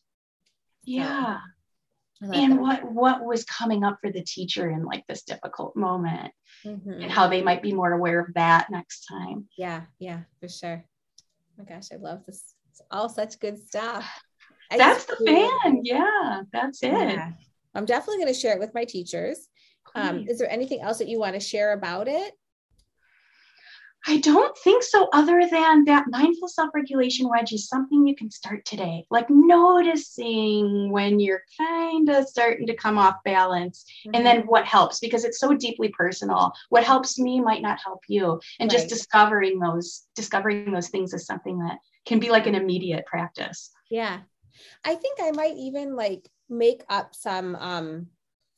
yeah 0.84 1.40
like 2.22 2.38
and 2.38 2.54
that. 2.54 2.62
what 2.62 2.92
what 2.92 3.26
was 3.26 3.44
coming 3.46 3.84
up 3.84 3.98
for 4.02 4.12
the 4.12 4.24
teacher 4.24 4.70
in 4.70 4.86
like 4.86 5.06
this 5.08 5.24
difficult 5.24 5.76
moment 5.76 6.32
mm-hmm. 6.66 7.02
and 7.02 7.12
how 7.12 7.28
they 7.28 7.42
might 7.42 7.62
be 7.62 7.74
more 7.74 7.94
aware 7.94 8.20
of 8.20 8.34
that 8.36 8.68
next 8.72 9.06
time 9.06 9.46
yeah 9.58 9.82
yeah 10.00 10.22
for 10.40 10.48
sure 10.48 10.84
oh 10.84 11.64
my 11.64 11.66
gosh 11.66 11.88
i 11.92 11.98
love 11.98 12.24
this 12.26 12.54
it's 12.70 12.82
all 12.90 13.10
such 13.10 13.40
good 13.40 13.60
stuff 13.60 14.08
I 14.72 14.78
that's 14.78 15.06
the 15.06 15.18
fan 15.18 15.82
yeah 15.84 16.42
that's 16.54 16.82
it 16.82 16.92
yeah. 16.92 17.32
I'm 17.74 17.86
definitely 17.86 18.24
going 18.24 18.34
to 18.34 18.40
share 18.40 18.54
it 18.54 18.60
with 18.60 18.74
my 18.74 18.86
teachers. 18.86 19.48
Um, 19.96 20.26
is 20.28 20.40
there 20.40 20.52
anything 20.52 20.82
else 20.82 21.00
that 21.00 21.08
you 21.08 21.20
want 21.20 21.34
to 21.34 21.40
share 21.40 21.74
about 21.74 22.08
it? 22.08 22.34
I 24.08 24.18
don't 24.18 24.58
think 24.58 24.82
so, 24.82 25.10
other 25.14 25.42
than 25.50 25.86
that 25.86 26.06
mindful 26.10 26.48
self 26.48 26.72
regulation 26.74 27.30
wedge 27.30 27.54
is 27.54 27.68
something 27.68 28.08
you 28.08 28.16
can 28.16 28.32
start 28.32 28.66
today. 28.66 29.06
Like 29.12 29.30
noticing 29.30 30.92
when 30.92 31.20
you're 31.20 31.44
kind 31.58 32.10
of 32.10 32.28
starting 32.28 32.66
to 32.68 32.76
come 32.76 32.98
off 32.98 33.24
balance, 33.24 33.86
mm-hmm. 34.06 34.16
and 34.16 34.26
then 34.26 34.40
mm-hmm. 34.40 34.50
what 34.50 34.66
helps 34.66 35.00
because 35.00 35.24
it's 35.24 35.40
so 35.40 35.54
deeply 35.54 35.90
personal. 35.90 36.52
What 36.70 36.84
helps 36.84 37.20
me 37.20 37.40
might 37.40 37.62
not 37.62 37.80
help 37.84 38.02
you. 38.08 38.40
And 38.60 38.72
right. 38.72 38.78
just 38.78 38.90
discovering 38.90 39.60
those, 39.60 40.04
discovering 40.16 40.72
those 40.72 40.90
things 40.90 41.14
is 41.14 41.26
something 41.28 41.60
that 41.60 41.78
can 42.06 42.20
be 42.20 42.30
like 42.30 42.48
an 42.48 42.56
immediate 42.56 43.06
practice. 43.06 43.72
Yeah. 43.90 44.22
I 44.84 44.96
think 44.96 45.20
I 45.22 45.32
might 45.32 45.58
even 45.58 45.96
like 45.96 46.28
make 46.50 46.84
up 46.90 47.14
some 47.16 47.56
um 47.56 48.08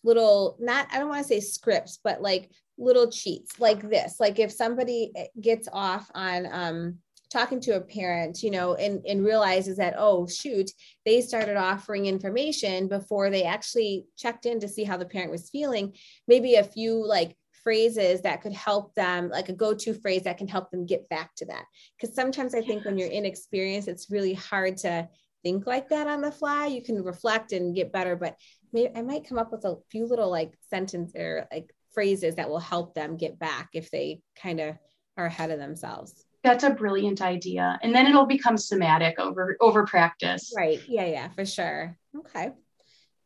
little 0.03 0.57
not 0.59 0.87
I 0.91 0.99
don't 0.99 1.09
want 1.09 1.21
to 1.21 1.27
say 1.27 1.39
scripts, 1.41 1.99
but 2.03 2.21
like 2.21 2.49
little 2.77 3.09
cheats 3.09 3.59
like 3.59 3.89
this. 3.89 4.19
Like 4.19 4.39
if 4.39 4.51
somebody 4.51 5.11
eh, 5.15 5.27
gets 5.39 5.67
off 5.71 6.09
on 6.13 6.47
um 6.51 6.97
talking 7.33 7.59
to 7.59 7.75
a 7.75 7.81
parent, 7.81 8.43
you 8.43 8.51
know, 8.51 8.75
and, 8.75 9.03
and 9.07 9.25
realizes 9.25 9.77
that, 9.77 9.95
oh, 9.97 10.27
shoot, 10.27 10.69
they 11.03 11.19
started 11.19 11.57
offering 11.57 12.05
information 12.05 12.87
before 12.87 13.31
they 13.31 13.43
actually 13.43 14.05
checked 14.15 14.45
in 14.45 14.59
to 14.59 14.67
see 14.67 14.83
how 14.83 14.95
the 14.95 15.05
parent 15.05 15.31
was 15.31 15.49
feeling. 15.49 15.93
Maybe 16.27 16.55
a 16.55 16.63
few 16.63 17.05
like 17.05 17.35
phrases 17.63 18.21
that 18.21 18.41
could 18.41 18.53
help 18.53 18.93
them, 18.93 19.29
like 19.29 19.49
a 19.49 19.53
go 19.53 19.73
to 19.73 19.93
phrase 19.95 20.23
that 20.23 20.37
can 20.37 20.47
help 20.47 20.69
them 20.69 20.85
get 20.85 21.09
back 21.09 21.33
to 21.35 21.45
that. 21.45 21.65
Because 21.97 22.13
sometimes 22.13 22.53
I 22.53 22.61
think 22.61 22.85
when 22.85 22.99
you're 22.99 23.09
inexperienced, 23.09 23.87
it's 23.87 24.11
really 24.11 24.35
hard 24.35 24.77
to 24.77 25.09
think 25.41 25.65
like 25.65 25.89
that 25.89 26.07
on 26.07 26.21
the 26.21 26.31
fly. 26.31 26.67
You 26.67 26.83
can 26.83 27.03
reflect 27.03 27.51
and 27.51 27.75
get 27.75 27.91
better, 27.91 28.15
but 28.15 28.35
maybe 28.71 28.95
I 28.95 29.01
might 29.01 29.27
come 29.27 29.39
up 29.39 29.51
with 29.51 29.65
a 29.65 29.77
few 29.89 30.05
little 30.05 30.29
like 30.29 30.53
sentence 30.69 31.13
or 31.15 31.47
like 31.51 31.73
phrases 31.93 32.35
that 32.35 32.49
will 32.49 32.59
help 32.59 32.93
them 32.93 33.17
get 33.17 33.39
back 33.39 33.69
if 33.73 33.91
they 33.91 34.21
kind 34.35 34.59
of 34.59 34.75
are 35.17 35.25
ahead 35.25 35.51
of 35.51 35.59
themselves. 35.59 36.25
That's 36.43 36.63
a 36.63 36.71
brilliant 36.71 37.21
idea. 37.21 37.79
And 37.81 37.95
then 37.95 38.05
it'll 38.05 38.25
become 38.25 38.57
somatic 38.57 39.17
over 39.19 39.55
over 39.61 39.85
practice. 39.85 40.53
Right. 40.55 40.81
Yeah, 40.87 41.05
yeah, 41.05 41.29
for 41.29 41.45
sure. 41.45 41.97
Okay. 42.17 42.51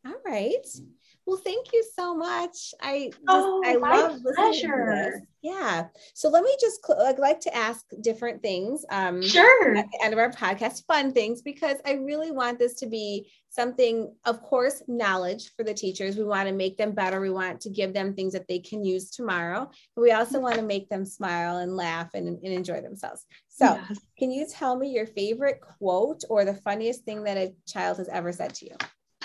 All 0.06 0.14
right. 0.24 0.64
Well, 1.28 1.36
thank 1.36 1.74
you 1.74 1.84
so 1.94 2.14
much. 2.14 2.72
I 2.80 3.10
just, 3.10 3.20
oh, 3.28 3.62
I 3.62 3.74
love 3.74 4.18
pleasure. 4.34 5.20
Yeah. 5.42 5.88
So 6.14 6.30
let 6.30 6.42
me 6.42 6.56
just 6.58 6.80
I'd 7.04 7.18
like 7.18 7.38
to 7.40 7.54
ask 7.54 7.84
different 8.00 8.40
things. 8.40 8.82
Um, 8.90 9.20
sure. 9.20 9.76
At 9.76 9.84
the 9.92 10.02
end 10.02 10.14
of 10.14 10.18
our 10.18 10.30
podcast, 10.30 10.86
fun 10.86 11.12
things, 11.12 11.42
because 11.42 11.76
I 11.84 11.92
really 11.96 12.30
want 12.30 12.58
this 12.58 12.76
to 12.76 12.86
be 12.86 13.30
something, 13.50 14.10
of 14.24 14.40
course, 14.40 14.82
knowledge 14.88 15.54
for 15.54 15.64
the 15.64 15.74
teachers. 15.74 16.16
We 16.16 16.24
want 16.24 16.48
to 16.48 16.54
make 16.54 16.78
them 16.78 16.92
better. 16.92 17.20
We 17.20 17.28
want 17.28 17.60
to 17.60 17.68
give 17.68 17.92
them 17.92 18.14
things 18.14 18.32
that 18.32 18.48
they 18.48 18.60
can 18.60 18.82
use 18.82 19.10
tomorrow. 19.10 19.70
But 19.94 20.00
we 20.00 20.12
also 20.12 20.40
want 20.40 20.54
to 20.54 20.62
make 20.62 20.88
them 20.88 21.04
smile 21.04 21.58
and 21.58 21.76
laugh 21.76 22.14
and, 22.14 22.26
and 22.26 22.54
enjoy 22.54 22.80
themselves. 22.80 23.26
So, 23.48 23.66
yes. 23.66 23.98
can 24.18 24.30
you 24.30 24.46
tell 24.46 24.78
me 24.78 24.88
your 24.88 25.06
favorite 25.06 25.60
quote 25.60 26.22
or 26.30 26.46
the 26.46 26.54
funniest 26.54 27.04
thing 27.04 27.24
that 27.24 27.36
a 27.36 27.52
child 27.66 27.98
has 27.98 28.08
ever 28.08 28.32
said 28.32 28.54
to 28.54 28.64
you? 28.64 28.76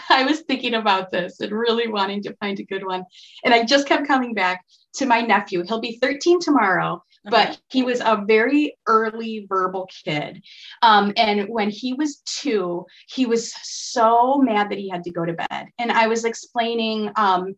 I 0.10 0.24
was 0.24 0.42
thinking 0.42 0.76
about 0.76 1.12
this 1.12 1.39
and 1.39 1.52
really 1.52 1.88
wanting 1.88 2.24
to 2.24 2.36
find 2.36 2.60
a 2.60 2.66
good 2.66 2.86
one. 2.86 3.04
And 3.44 3.54
I 3.54 3.63
just 3.63 3.88
kept 3.88 4.08
coming 4.08 4.34
back 4.34 4.66
to 4.96 5.06
my 5.06 5.22
nephew. 5.22 5.63
He'll 5.68 5.80
be 5.80 5.98
13 6.02 6.39
tomorrow, 6.39 7.04
but 7.26 7.60
he 7.70 7.84
was 7.84 8.00
a 8.00 8.24
very 8.28 8.78
early 8.88 9.46
verbal 9.50 9.89
kid. 10.04 10.44
Um, 10.82 11.13
and 11.18 11.48
when 11.50 11.70
he 11.70 11.94
was 11.94 12.22
two, 12.26 12.86
he 13.08 13.26
was 13.26 13.54
so 13.63 14.38
mad 14.38 14.70
that 14.70 14.78
he 14.78 14.89
had 14.89 15.04
to 15.04 15.12
go 15.12 15.26
to 15.26 15.34
bed. 15.34 15.68
And 15.80 15.92
I 15.92 16.08
was 16.08 16.26
explaining, 16.26 17.12
um, 17.16 17.56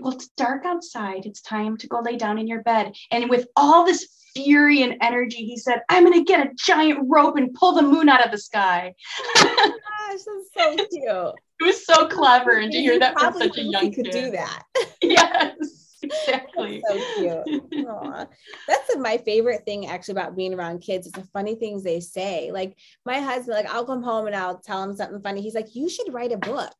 well, 0.00 0.14
it's 0.14 0.28
dark 0.36 0.64
outside. 0.64 1.24
It's 1.24 1.40
time 1.40 1.76
to 1.78 1.86
go 1.86 2.00
lay 2.00 2.16
down 2.16 2.38
in 2.38 2.48
your 2.48 2.62
bed. 2.62 2.92
And 3.10 3.30
with 3.30 3.46
all 3.56 3.84
this 3.84 4.15
fury 4.36 4.82
and 4.82 4.96
energy, 5.00 5.44
he 5.44 5.56
said, 5.56 5.82
I'm 5.88 6.04
going 6.04 6.18
to 6.18 6.24
get 6.24 6.46
a 6.46 6.50
giant 6.54 7.00
rope 7.08 7.36
and 7.36 7.52
pull 7.54 7.72
the 7.72 7.82
moon 7.82 8.08
out 8.08 8.24
of 8.24 8.30
the 8.30 8.38
sky. 8.38 8.94
Oh 9.36 9.72
gosh, 10.08 10.20
that's 10.54 10.78
so 10.78 10.86
cute. 10.86 11.34
It 11.58 11.64
was 11.64 11.86
so 11.86 12.06
clever. 12.06 12.58
And 12.58 12.70
to 12.70 12.78
hear 12.78 12.98
that 12.98 13.18
from 13.18 13.32
such 13.32 13.56
a 13.56 13.62
young 13.62 13.90
could 13.90 14.04
kid. 14.04 14.12
do 14.12 14.30
that. 14.32 14.62
yes. 15.02 15.85
Exactly. 16.06 16.82
so 16.88 16.94
cute. 17.14 17.62
Aww. 17.72 18.28
That's 18.68 18.96
my 18.96 19.18
favorite 19.18 19.64
thing 19.64 19.86
actually 19.86 20.12
about 20.12 20.36
being 20.36 20.54
around 20.54 20.80
kids. 20.80 21.06
It's 21.06 21.16
the 21.16 21.24
funny 21.24 21.54
things 21.54 21.82
they 21.82 22.00
say. 22.00 22.50
Like 22.52 22.76
my 23.04 23.20
husband, 23.20 23.56
like 23.56 23.72
I'll 23.72 23.84
come 23.84 24.02
home 24.02 24.26
and 24.26 24.36
I'll 24.36 24.58
tell 24.58 24.82
him 24.82 24.96
something 24.96 25.20
funny. 25.20 25.42
He's 25.42 25.54
like, 25.54 25.74
"You 25.74 25.88
should 25.88 26.12
write 26.12 26.32
a 26.32 26.38
book." 26.38 26.74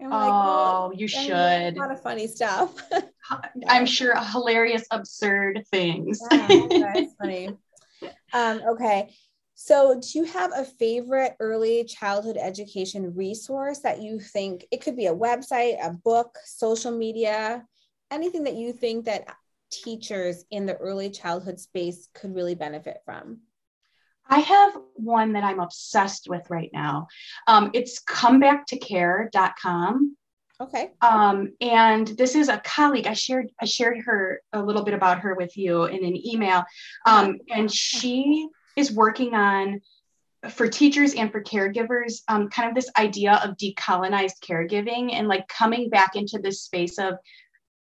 oh, 0.00 0.08
like, 0.08 0.30
well, 0.30 0.92
you 0.94 1.08
should. 1.08 1.32
A 1.32 1.72
lot 1.76 1.90
of 1.90 2.02
funny 2.02 2.26
stuff. 2.26 2.74
I'm 3.68 3.86
sure 3.86 4.14
hilarious, 4.16 4.84
absurd 4.90 5.64
things. 5.70 6.20
yeah, 6.30 6.66
that's 6.70 7.14
funny. 7.20 7.50
Um, 8.32 8.62
okay. 8.70 9.10
So, 9.54 10.00
do 10.00 10.18
you 10.20 10.24
have 10.24 10.52
a 10.54 10.64
favorite 10.64 11.34
early 11.40 11.82
childhood 11.82 12.36
education 12.40 13.12
resource 13.16 13.80
that 13.80 14.00
you 14.00 14.20
think 14.20 14.64
it 14.70 14.80
could 14.80 14.96
be 14.96 15.06
a 15.06 15.14
website, 15.14 15.84
a 15.84 15.92
book, 15.92 16.38
social 16.44 16.92
media, 16.92 17.64
anything 18.10 18.44
that 18.44 18.54
you 18.54 18.72
think 18.72 19.06
that 19.06 19.26
teachers 19.70 20.44
in 20.50 20.66
the 20.66 20.76
early 20.76 21.10
childhood 21.10 21.58
space 21.60 22.08
could 22.14 22.34
really 22.34 22.54
benefit 22.54 23.02
from? 23.04 23.40
I 24.30 24.40
have 24.40 24.76
one 24.94 25.32
that 25.32 25.44
I'm 25.44 25.60
obsessed 25.60 26.28
with 26.28 26.50
right 26.50 26.68
now. 26.72 27.06
Um, 27.46 27.70
it's 27.72 28.02
comebacktocare.com. 28.04 30.16
Okay. 30.60 30.90
Um, 31.00 31.52
and 31.60 32.08
this 32.08 32.34
is 32.34 32.48
a 32.48 32.58
colleague. 32.58 33.06
I 33.06 33.12
shared 33.12 33.52
I 33.60 33.64
shared 33.64 33.98
her 34.04 34.42
a 34.52 34.60
little 34.60 34.84
bit 34.84 34.94
about 34.94 35.20
her 35.20 35.34
with 35.34 35.56
you 35.56 35.84
in 35.84 36.04
an 36.04 36.26
email. 36.26 36.64
Um, 37.06 37.38
and 37.48 37.72
she 37.72 38.48
is 38.76 38.90
working 38.92 39.34
on 39.34 39.80
for 40.50 40.68
teachers 40.68 41.14
and 41.14 41.32
for 41.32 41.42
caregivers 41.42 42.22
um, 42.28 42.48
kind 42.48 42.68
of 42.68 42.74
this 42.74 42.90
idea 42.96 43.40
of 43.44 43.56
decolonized 43.56 44.40
caregiving 44.40 45.12
and 45.12 45.28
like 45.28 45.46
coming 45.48 45.90
back 45.90 46.16
into 46.16 46.38
this 46.38 46.62
space 46.62 46.98
of 46.98 47.14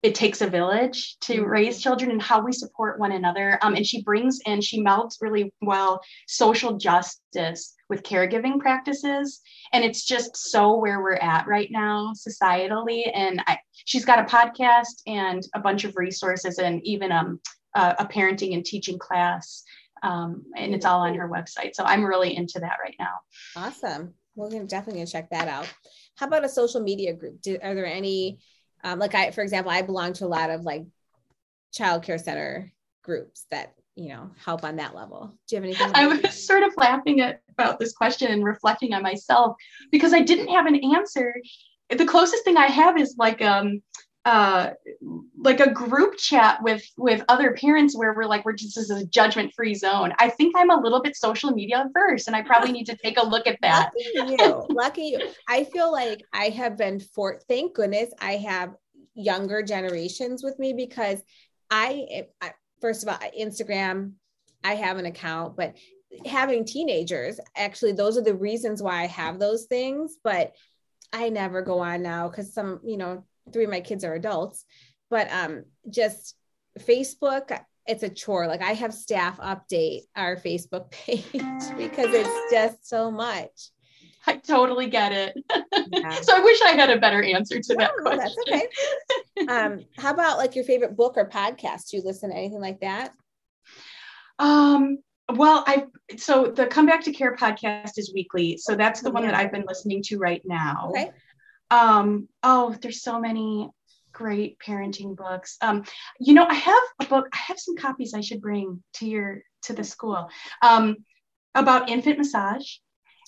it 0.03 0.13
takes 0.13 0.41
a 0.41 0.47
village 0.47 1.17
to 1.21 1.35
mm-hmm. 1.35 1.49
raise 1.49 1.81
children 1.81 2.11
and 2.11 2.21
how 2.21 2.41
we 2.41 2.51
support 2.51 2.99
one 2.99 3.13
another. 3.13 3.57
Um, 3.61 3.75
and 3.75 3.85
she 3.85 4.03
brings 4.03 4.39
in, 4.45 4.61
she 4.61 4.83
melds 4.83 5.17
really 5.21 5.51
well 5.61 6.01
social 6.27 6.77
justice 6.77 7.73
with 7.89 8.03
caregiving 8.03 8.59
practices. 8.59 9.41
And 9.71 9.83
it's 9.83 10.05
just 10.05 10.35
so 10.35 10.77
where 10.77 11.01
we're 11.01 11.15
at 11.15 11.47
right 11.47 11.69
now 11.71 12.11
societally. 12.15 13.09
And 13.13 13.41
I, 13.47 13.57
she's 13.85 14.05
got 14.05 14.19
a 14.19 14.23
podcast 14.23 15.01
and 15.07 15.41
a 15.55 15.59
bunch 15.59 15.85
of 15.85 15.95
resources 15.95 16.59
and 16.59 16.85
even 16.85 17.11
um, 17.11 17.39
a, 17.75 17.95
a 17.99 18.05
parenting 18.05 18.53
and 18.53 18.65
teaching 18.65 18.99
class 18.99 19.63
um, 20.03 20.43
and 20.57 20.75
it's 20.75 20.85
all 20.85 20.99
on 20.99 21.15
her 21.15 21.29
website. 21.29 21.73
So 21.73 21.85
I'm 21.85 22.03
really 22.03 22.35
into 22.35 22.59
that 22.59 22.77
right 22.83 22.95
now. 22.99 23.13
Awesome. 23.55 24.13
We're 24.35 24.49
gonna 24.49 24.65
definitely 24.65 24.99
gonna 24.99 25.07
check 25.09 25.29
that 25.29 25.47
out. 25.47 25.71
How 26.15 26.27
about 26.27 26.43
a 26.43 26.49
social 26.49 26.81
media 26.81 27.13
group? 27.13 27.41
Do, 27.41 27.57
are 27.63 27.73
there 27.73 27.85
any, 27.85 28.39
um, 28.83 28.99
like 28.99 29.15
I, 29.15 29.31
for 29.31 29.41
example, 29.41 29.71
I 29.71 29.81
belong 29.81 30.13
to 30.13 30.25
a 30.25 30.27
lot 30.27 30.49
of 30.49 30.61
like 30.61 30.85
childcare 31.73 32.21
center 32.21 32.71
groups 33.03 33.45
that 33.51 33.73
you 33.95 34.09
know 34.09 34.31
help 34.43 34.63
on 34.63 34.77
that 34.77 34.95
level. 34.95 35.33
Do 35.47 35.55
you 35.55 35.61
have 35.61 35.65
anything? 35.65 35.91
I 35.93 36.07
was 36.07 36.45
sort 36.45 36.63
of 36.63 36.73
laughing 36.77 37.21
at, 37.21 37.41
about 37.49 37.79
this 37.79 37.93
question 37.93 38.31
and 38.31 38.43
reflecting 38.43 38.93
on 38.93 39.03
myself 39.03 39.55
because 39.91 40.13
I 40.13 40.21
didn't 40.21 40.49
have 40.49 40.65
an 40.65 40.75
answer. 40.95 41.35
The 41.89 42.05
closest 42.05 42.43
thing 42.43 42.57
I 42.57 42.67
have 42.67 42.97
is 42.97 43.15
like 43.17 43.41
um 43.41 43.81
uh 44.25 44.69
like 45.37 45.59
a 45.59 45.69
group 45.69 46.15
chat 46.17 46.63
with 46.63 46.81
with 46.97 47.23
other 47.27 47.51
parents 47.51 47.97
where 47.97 48.13
we're 48.13 48.23
like 48.23 48.45
we're 48.45 48.53
just 48.53 48.75
this 48.75 48.89
is 48.89 49.01
a 49.01 49.05
judgment 49.05 49.51
free 49.53 49.75
zone. 49.75 50.13
I 50.17 50.29
think 50.29 50.55
i'm 50.57 50.69
a 50.69 50.79
little 50.79 51.01
bit 51.01 51.15
social 51.17 51.51
media 51.51 51.85
averse 51.85 52.27
and 52.27 52.35
i 52.35 52.41
probably 52.41 52.71
need 52.71 52.85
to 52.85 52.95
take 52.95 53.17
a 53.17 53.25
look 53.25 53.47
at 53.47 53.59
that. 53.61 53.91
Lucky 54.15 54.43
you 54.43 54.65
lucky 54.69 55.01
you. 55.01 55.19
I 55.47 55.65
feel 55.65 55.91
like 55.91 56.23
i 56.31 56.45
have 56.45 56.77
been 56.77 57.01
for 57.01 57.39
thank 57.49 57.75
goodness 57.75 58.11
i 58.21 58.33
have 58.37 58.75
younger 59.15 59.61
generations 59.61 60.43
with 60.43 60.57
me 60.57 60.73
because 60.73 61.21
i, 61.69 62.25
I 62.41 62.53
first 62.81 63.03
of 63.03 63.09
all 63.09 63.19
instagram 63.37 64.13
i 64.63 64.75
have 64.75 64.97
an 64.97 65.05
account 65.05 65.55
but 65.55 65.75
having 66.25 66.65
teenagers 66.65 67.39
actually 67.55 67.91
those 67.91 68.17
are 68.17 68.23
the 68.23 68.35
reasons 68.35 68.81
why 68.81 69.01
i 69.03 69.07
have 69.07 69.39
those 69.39 69.65
things 69.65 70.17
but 70.23 70.55
i 71.11 71.29
never 71.29 71.61
go 71.61 71.79
on 71.79 72.01
now 72.01 72.27
because 72.27 72.53
some 72.53 72.79
you 72.83 72.97
know 72.97 73.23
three 73.51 73.65
of 73.65 73.69
my 73.69 73.81
kids 73.81 74.03
are 74.03 74.13
adults, 74.13 74.65
but 75.09 75.31
um, 75.31 75.63
just 75.89 76.35
Facebook, 76.79 77.59
it's 77.85 78.03
a 78.03 78.09
chore. 78.09 78.47
Like 78.47 78.61
I 78.61 78.73
have 78.73 78.93
staff 78.93 79.39
update 79.39 80.01
our 80.15 80.35
Facebook 80.35 80.91
page 80.91 81.31
because 81.33 82.13
it's 82.13 82.51
just 82.51 82.87
so 82.87 83.11
much. 83.11 83.69
I 84.25 84.37
totally 84.37 84.87
get 84.87 85.11
it. 85.11 85.37
Yeah. 85.91 86.11
so 86.21 86.35
I 86.35 86.39
wish 86.39 86.61
I 86.61 86.71
had 86.71 86.89
a 86.89 86.99
better 86.99 87.21
answer 87.21 87.59
to 87.59 87.75
no, 87.75 87.79
that 87.79 87.91
question. 88.01 88.43
That's 88.47 88.69
okay. 89.37 89.47
um, 89.49 89.85
how 89.97 90.13
about 90.13 90.37
like 90.37 90.55
your 90.55 90.63
favorite 90.63 90.95
book 90.95 91.15
or 91.17 91.27
podcast? 91.27 91.89
Do 91.89 91.97
you 91.97 92.03
listen 92.03 92.29
to 92.29 92.35
anything 92.35 92.61
like 92.61 92.79
that? 92.79 93.13
Um, 94.39 94.99
well, 95.35 95.63
I 95.67 95.85
so 96.17 96.47
the 96.47 96.67
Come 96.67 96.85
Back 96.85 97.03
to 97.03 97.11
Care 97.11 97.35
podcast 97.35 97.97
is 97.97 98.13
weekly, 98.13 98.57
so 98.57 98.75
that's 98.75 99.01
the 99.01 99.11
one 99.11 99.23
that 99.23 99.33
I've 99.33 99.51
been 99.51 99.65
listening 99.67 100.01
to 100.03 100.17
right 100.17 100.41
now. 100.45 100.91
Okay. 100.91 101.11
Um, 101.73 102.29
oh, 102.43 102.75
there's 102.81 103.01
so 103.01 103.19
many 103.19 103.71
great 104.11 104.57
parenting 104.59 105.15
books. 105.15 105.57
Um, 105.59 105.83
you 106.19 106.35
know, 106.35 106.45
I 106.45 106.53
have 106.53 106.83
a 107.01 107.05
book, 107.05 107.27
I 107.33 107.37
have 107.47 107.59
some 107.59 107.75
copies 107.75 108.13
I 108.13 108.21
should 108.21 108.41
bring 108.41 108.83
to 108.95 109.07
your 109.07 109.41
to 109.63 109.73
the 109.73 109.83
school 109.83 110.29
um, 110.61 110.97
about 111.55 111.89
infant 111.89 112.19
massage. 112.19 112.75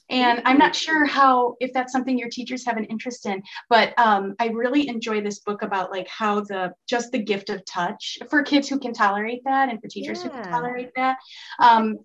And 0.08 0.44
I'm 0.46 0.60
not 0.60 0.76
sure 0.76 1.06
how 1.06 1.56
if 1.60 1.74
that's 1.74 1.92
something 1.92 2.20
your 2.20 2.30
teachers 2.30 2.64
have 2.68 2.78
an 2.78 2.86
interest 2.86 3.26
in, 3.26 3.42
but 3.68 3.98
um, 3.98 4.36
I 4.38 4.50
really 4.50 4.88
enjoy 4.88 5.22
this 5.22 5.40
book 5.40 5.64
about 5.64 5.90
like 5.90 6.08
how 6.08 6.42
the 6.42 6.74
just 6.88 7.12
the 7.12 7.24
gift 7.24 7.50
of 7.50 7.66
touch 7.66 8.20
for 8.30 8.44
kids 8.44 8.70
who 8.70 8.78
can 8.80 8.94
tolerate 8.94 9.42
that 9.46 9.70
and 9.70 9.82
for 9.82 9.88
teachers 9.88 10.20
yeah. 10.20 10.30
who 10.30 10.30
can 10.30 10.52
tolerate 10.52 10.92
that. 10.96 11.18
Um, 11.60 11.98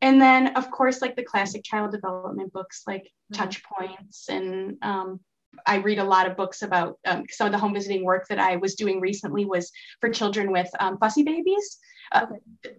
and 0.00 0.20
then 0.20 0.56
of 0.56 0.72
course 0.72 1.00
like 1.00 1.14
the 1.14 1.22
classic 1.22 1.62
child 1.62 1.92
development 1.92 2.52
books 2.52 2.82
like 2.88 3.04
mm-hmm. 3.04 3.36
touch 3.36 3.62
points 3.62 4.28
and 4.28 4.76
um, 4.82 5.20
I 5.66 5.76
read 5.76 5.98
a 5.98 6.04
lot 6.04 6.28
of 6.28 6.36
books 6.36 6.62
about 6.62 6.98
um, 7.04 7.24
some 7.30 7.46
of 7.46 7.52
the 7.52 7.58
home 7.58 7.74
visiting 7.74 8.04
work 8.04 8.26
that 8.28 8.38
I 8.38 8.56
was 8.56 8.74
doing 8.74 9.00
recently 9.00 9.44
was 9.44 9.70
for 10.00 10.10
children 10.10 10.52
with 10.52 10.68
um, 10.80 10.98
fussy 10.98 11.22
babies. 11.22 11.78
Uh, 12.12 12.26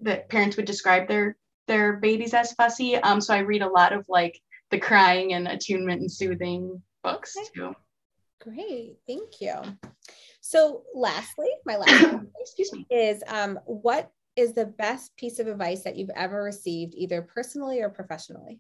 that 0.02 0.30
parents 0.30 0.56
would 0.56 0.66
describe 0.66 1.08
their 1.08 1.36
their 1.68 1.94
babies 1.94 2.34
as 2.34 2.54
fussy. 2.54 2.96
Um, 2.96 3.20
so 3.20 3.34
I 3.34 3.40
read 3.40 3.64
a 3.64 3.70
lot 3.70 3.92
of 3.92 4.06
like 4.08 4.40
the 4.72 4.80
crying 4.80 5.34
and 5.34 5.48
attunement 5.48 6.02
and 6.02 6.12
soothing 6.12 6.82
books 7.04 7.36
okay. 7.38 7.48
too. 7.56 7.76
Great, 8.42 8.98
thank 9.08 9.42
you. 9.42 9.56
So, 10.42 10.84
lastly, 10.94 11.50
my 11.66 11.78
last 11.78 12.16
excuse 12.40 12.72
me 12.72 12.86
is 12.92 13.24
um, 13.28 13.60
what 13.66 14.12
is 14.36 14.54
the 14.54 14.66
best 14.66 15.16
piece 15.18 15.40
of 15.40 15.48
advice 15.48 15.84
that 15.84 15.96
you've 15.96 16.12
ever 16.16 16.44
received, 16.44 16.94
either 16.96 17.22
personally 17.22 17.82
or 17.82 17.90
professionally? 17.90 18.60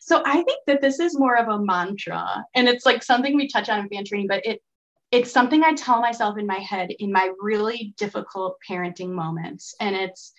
So 0.00 0.22
I 0.24 0.42
think 0.42 0.60
that 0.66 0.80
this 0.80 1.00
is 1.00 1.18
more 1.18 1.36
of 1.36 1.48
a 1.48 1.62
mantra, 1.62 2.44
and 2.54 2.68
it's 2.68 2.86
like 2.86 3.02
something 3.02 3.36
we 3.36 3.48
touch 3.48 3.68
on 3.68 3.80
in 3.80 3.88
fan 3.88 4.04
training, 4.04 4.28
but 4.28 4.44
it 4.46 4.62
it's 5.10 5.30
something 5.30 5.62
I 5.62 5.74
tell 5.74 6.00
myself 6.00 6.38
in 6.38 6.46
my 6.46 6.58
head 6.58 6.90
in 6.98 7.12
my 7.12 7.30
really 7.40 7.94
difficult 7.96 8.56
parenting 8.68 9.10
moments, 9.10 9.74
and 9.80 9.94
it's 9.94 10.32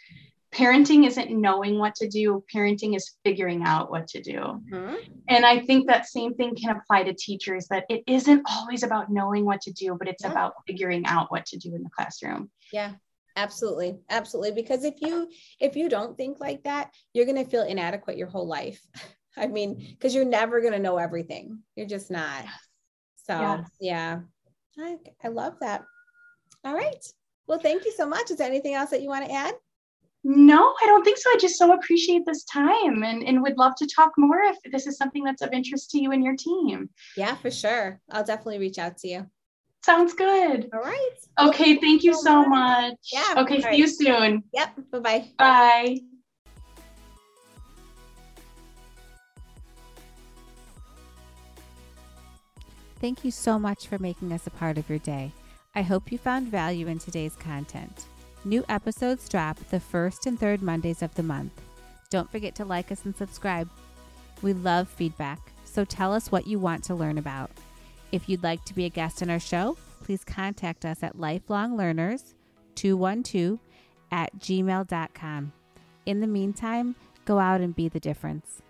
parenting 0.56 1.06
isn't 1.06 1.32
knowing 1.32 1.78
what 1.78 1.96
to 1.96 2.08
do 2.08 2.44
parenting 2.54 2.96
is 2.96 3.16
figuring 3.24 3.64
out 3.64 3.92
what 3.92 4.08
to 4.08 4.22
do 4.22 4.40
mm-hmm. 4.72 4.96
and 5.28 5.46
i 5.46 5.60
think 5.60 5.88
that 5.88 6.08
same 6.08 6.34
thing 6.36 6.56
can 6.56 6.76
apply 6.76 7.04
to 7.04 7.14
teachers 7.14 7.68
that 7.68 7.84
it 7.90 8.04
isn't 8.08 8.42
always 8.50 8.84
about 8.84 9.12
knowing 9.12 9.44
what 9.44 9.60
to 9.60 9.72
do 9.74 9.96
but 10.00 10.08
it's 10.08 10.24
yeah. 10.24 10.32
about 10.32 10.54
figuring 10.66 11.06
out 11.06 11.30
what 11.32 11.46
to 11.46 11.58
do 11.58 11.76
in 11.76 11.84
the 11.84 11.90
classroom 11.90 12.50
yeah 12.72 12.92
absolutely 13.36 13.98
absolutely 14.10 14.52
because 14.52 14.86
if 14.86 15.02
you 15.02 15.30
if 15.60 15.76
you 15.76 15.90
don't 15.90 16.16
think 16.16 16.40
like 16.40 16.64
that 16.64 16.92
you're 17.14 17.26
going 17.26 17.44
to 17.44 17.50
feel 17.50 17.64
inadequate 17.64 18.18
your 18.18 18.28
whole 18.28 18.48
life 18.48 18.82
i 19.38 19.48
mean 19.48 19.88
because 19.92 20.14
you're 20.14 20.26
never 20.26 20.62
going 20.62 20.74
to 20.74 20.80
know 20.80 20.98
everything 20.98 21.60
you're 21.76 21.88
just 21.88 22.12
not 22.12 22.46
so 23.16 23.40
yes. 23.40 23.70
yeah 23.80 24.20
I, 24.78 24.98
I 25.24 25.28
love 25.30 25.56
that 25.62 25.84
all 26.64 26.74
right 26.74 27.06
well 27.48 27.60
thank 27.60 27.86
you 27.86 27.92
so 27.92 28.08
much 28.08 28.32
is 28.32 28.38
there 28.38 28.48
anything 28.48 28.74
else 28.74 28.90
that 28.90 29.02
you 29.02 29.10
want 29.10 29.26
to 29.26 29.32
add 29.32 29.56
no, 30.28 30.74
I 30.82 30.88
don't 30.88 31.04
think 31.04 31.20
so. 31.20 31.30
I 31.30 31.38
just 31.40 31.56
so 31.56 31.74
appreciate 31.74 32.26
this 32.26 32.44
time 32.46 33.04
and, 33.04 33.22
and 33.24 33.44
would 33.44 33.60
love 33.60 33.76
to 33.76 33.86
talk 33.86 34.12
more 34.18 34.40
if 34.42 34.58
this 34.72 34.88
is 34.88 34.98
something 34.98 35.24
that's 35.24 35.44
of 35.44 35.54
interest 35.54 35.92
to 35.92 36.00
you 36.00 36.12
and 36.14 36.24
your 36.24 36.36
team. 36.36 36.90
Yeah, 37.16 37.36
for 37.36 37.52
sure. 37.52 38.02
I'll 38.10 38.24
definitely 38.24 38.58
reach 38.58 38.80
out 38.80 38.98
to 38.98 39.08
you. 39.08 39.30
Sounds 39.86 40.16
good. 40.16 40.68
All 40.74 40.80
right. 40.80 41.12
Okay, 41.40 41.76
thank 41.76 42.04
you 42.04 42.16
so 42.16 42.44
much. 42.44 42.96
Yeah. 43.14 43.36
Okay, 43.38 43.62
see 43.62 43.68
right. 43.68 43.78
you 43.78 43.88
soon. 43.88 44.44
Yep. 44.52 44.70
Bye-bye. 44.92 45.30
Bye. 45.38 46.00
Thank 53.06 53.22
you 53.24 53.30
so 53.30 53.60
much 53.60 53.86
for 53.86 54.00
making 54.00 54.32
us 54.32 54.48
a 54.48 54.50
part 54.50 54.80
of 54.80 54.90
your 54.90 54.98
day. 54.98 55.32
I 55.76 55.84
hope 55.84 56.12
you 56.12 56.18
found 56.18 56.48
value 56.48 56.88
in 56.88 56.98
today's 56.98 57.36
content. 57.36 58.06
New 58.44 58.66
episodes 58.68 59.30
drop 59.30 59.60
the 59.70 59.80
first 59.80 60.26
and 60.26 60.40
third 60.40 60.64
Mondays 60.64 61.04
of 61.04 61.14
the 61.14 61.22
month. 61.22 61.52
Don't 62.10 62.32
forget 62.32 62.56
to 62.56 62.66
like 62.66 62.92
us 62.92 63.06
and 63.06 63.16
subscribe. 63.16 63.70
We 64.42 64.54
love 64.54 64.90
feedback, 64.90 65.52
so 65.66 65.86
tell 65.86 66.14
us 66.14 66.32
what 66.32 66.48
you 66.48 66.58
want 66.58 66.84
to 66.86 66.96
learn 66.96 67.20
about. 67.20 67.52
If 68.12 68.28
you'd 68.28 68.42
like 68.42 68.66
to 68.66 68.74
be 68.74 68.86
a 68.86 68.90
guest 68.90 69.22
on 69.22 69.30
our 69.30 69.40
show, 69.40 69.78
please 70.04 70.24
contact 70.24 70.84
us 70.84 71.04
at 71.04 71.16
lifelonglearners212 71.16 73.60
at 74.12 74.36
gmail.com. 74.40 75.54
In 76.08 76.22
the 76.22 76.28
meantime, 76.28 76.96
go 77.26 77.38
out 77.38 77.62
and 77.62 77.76
be 77.76 77.88
the 77.88 78.00
difference. 78.00 78.64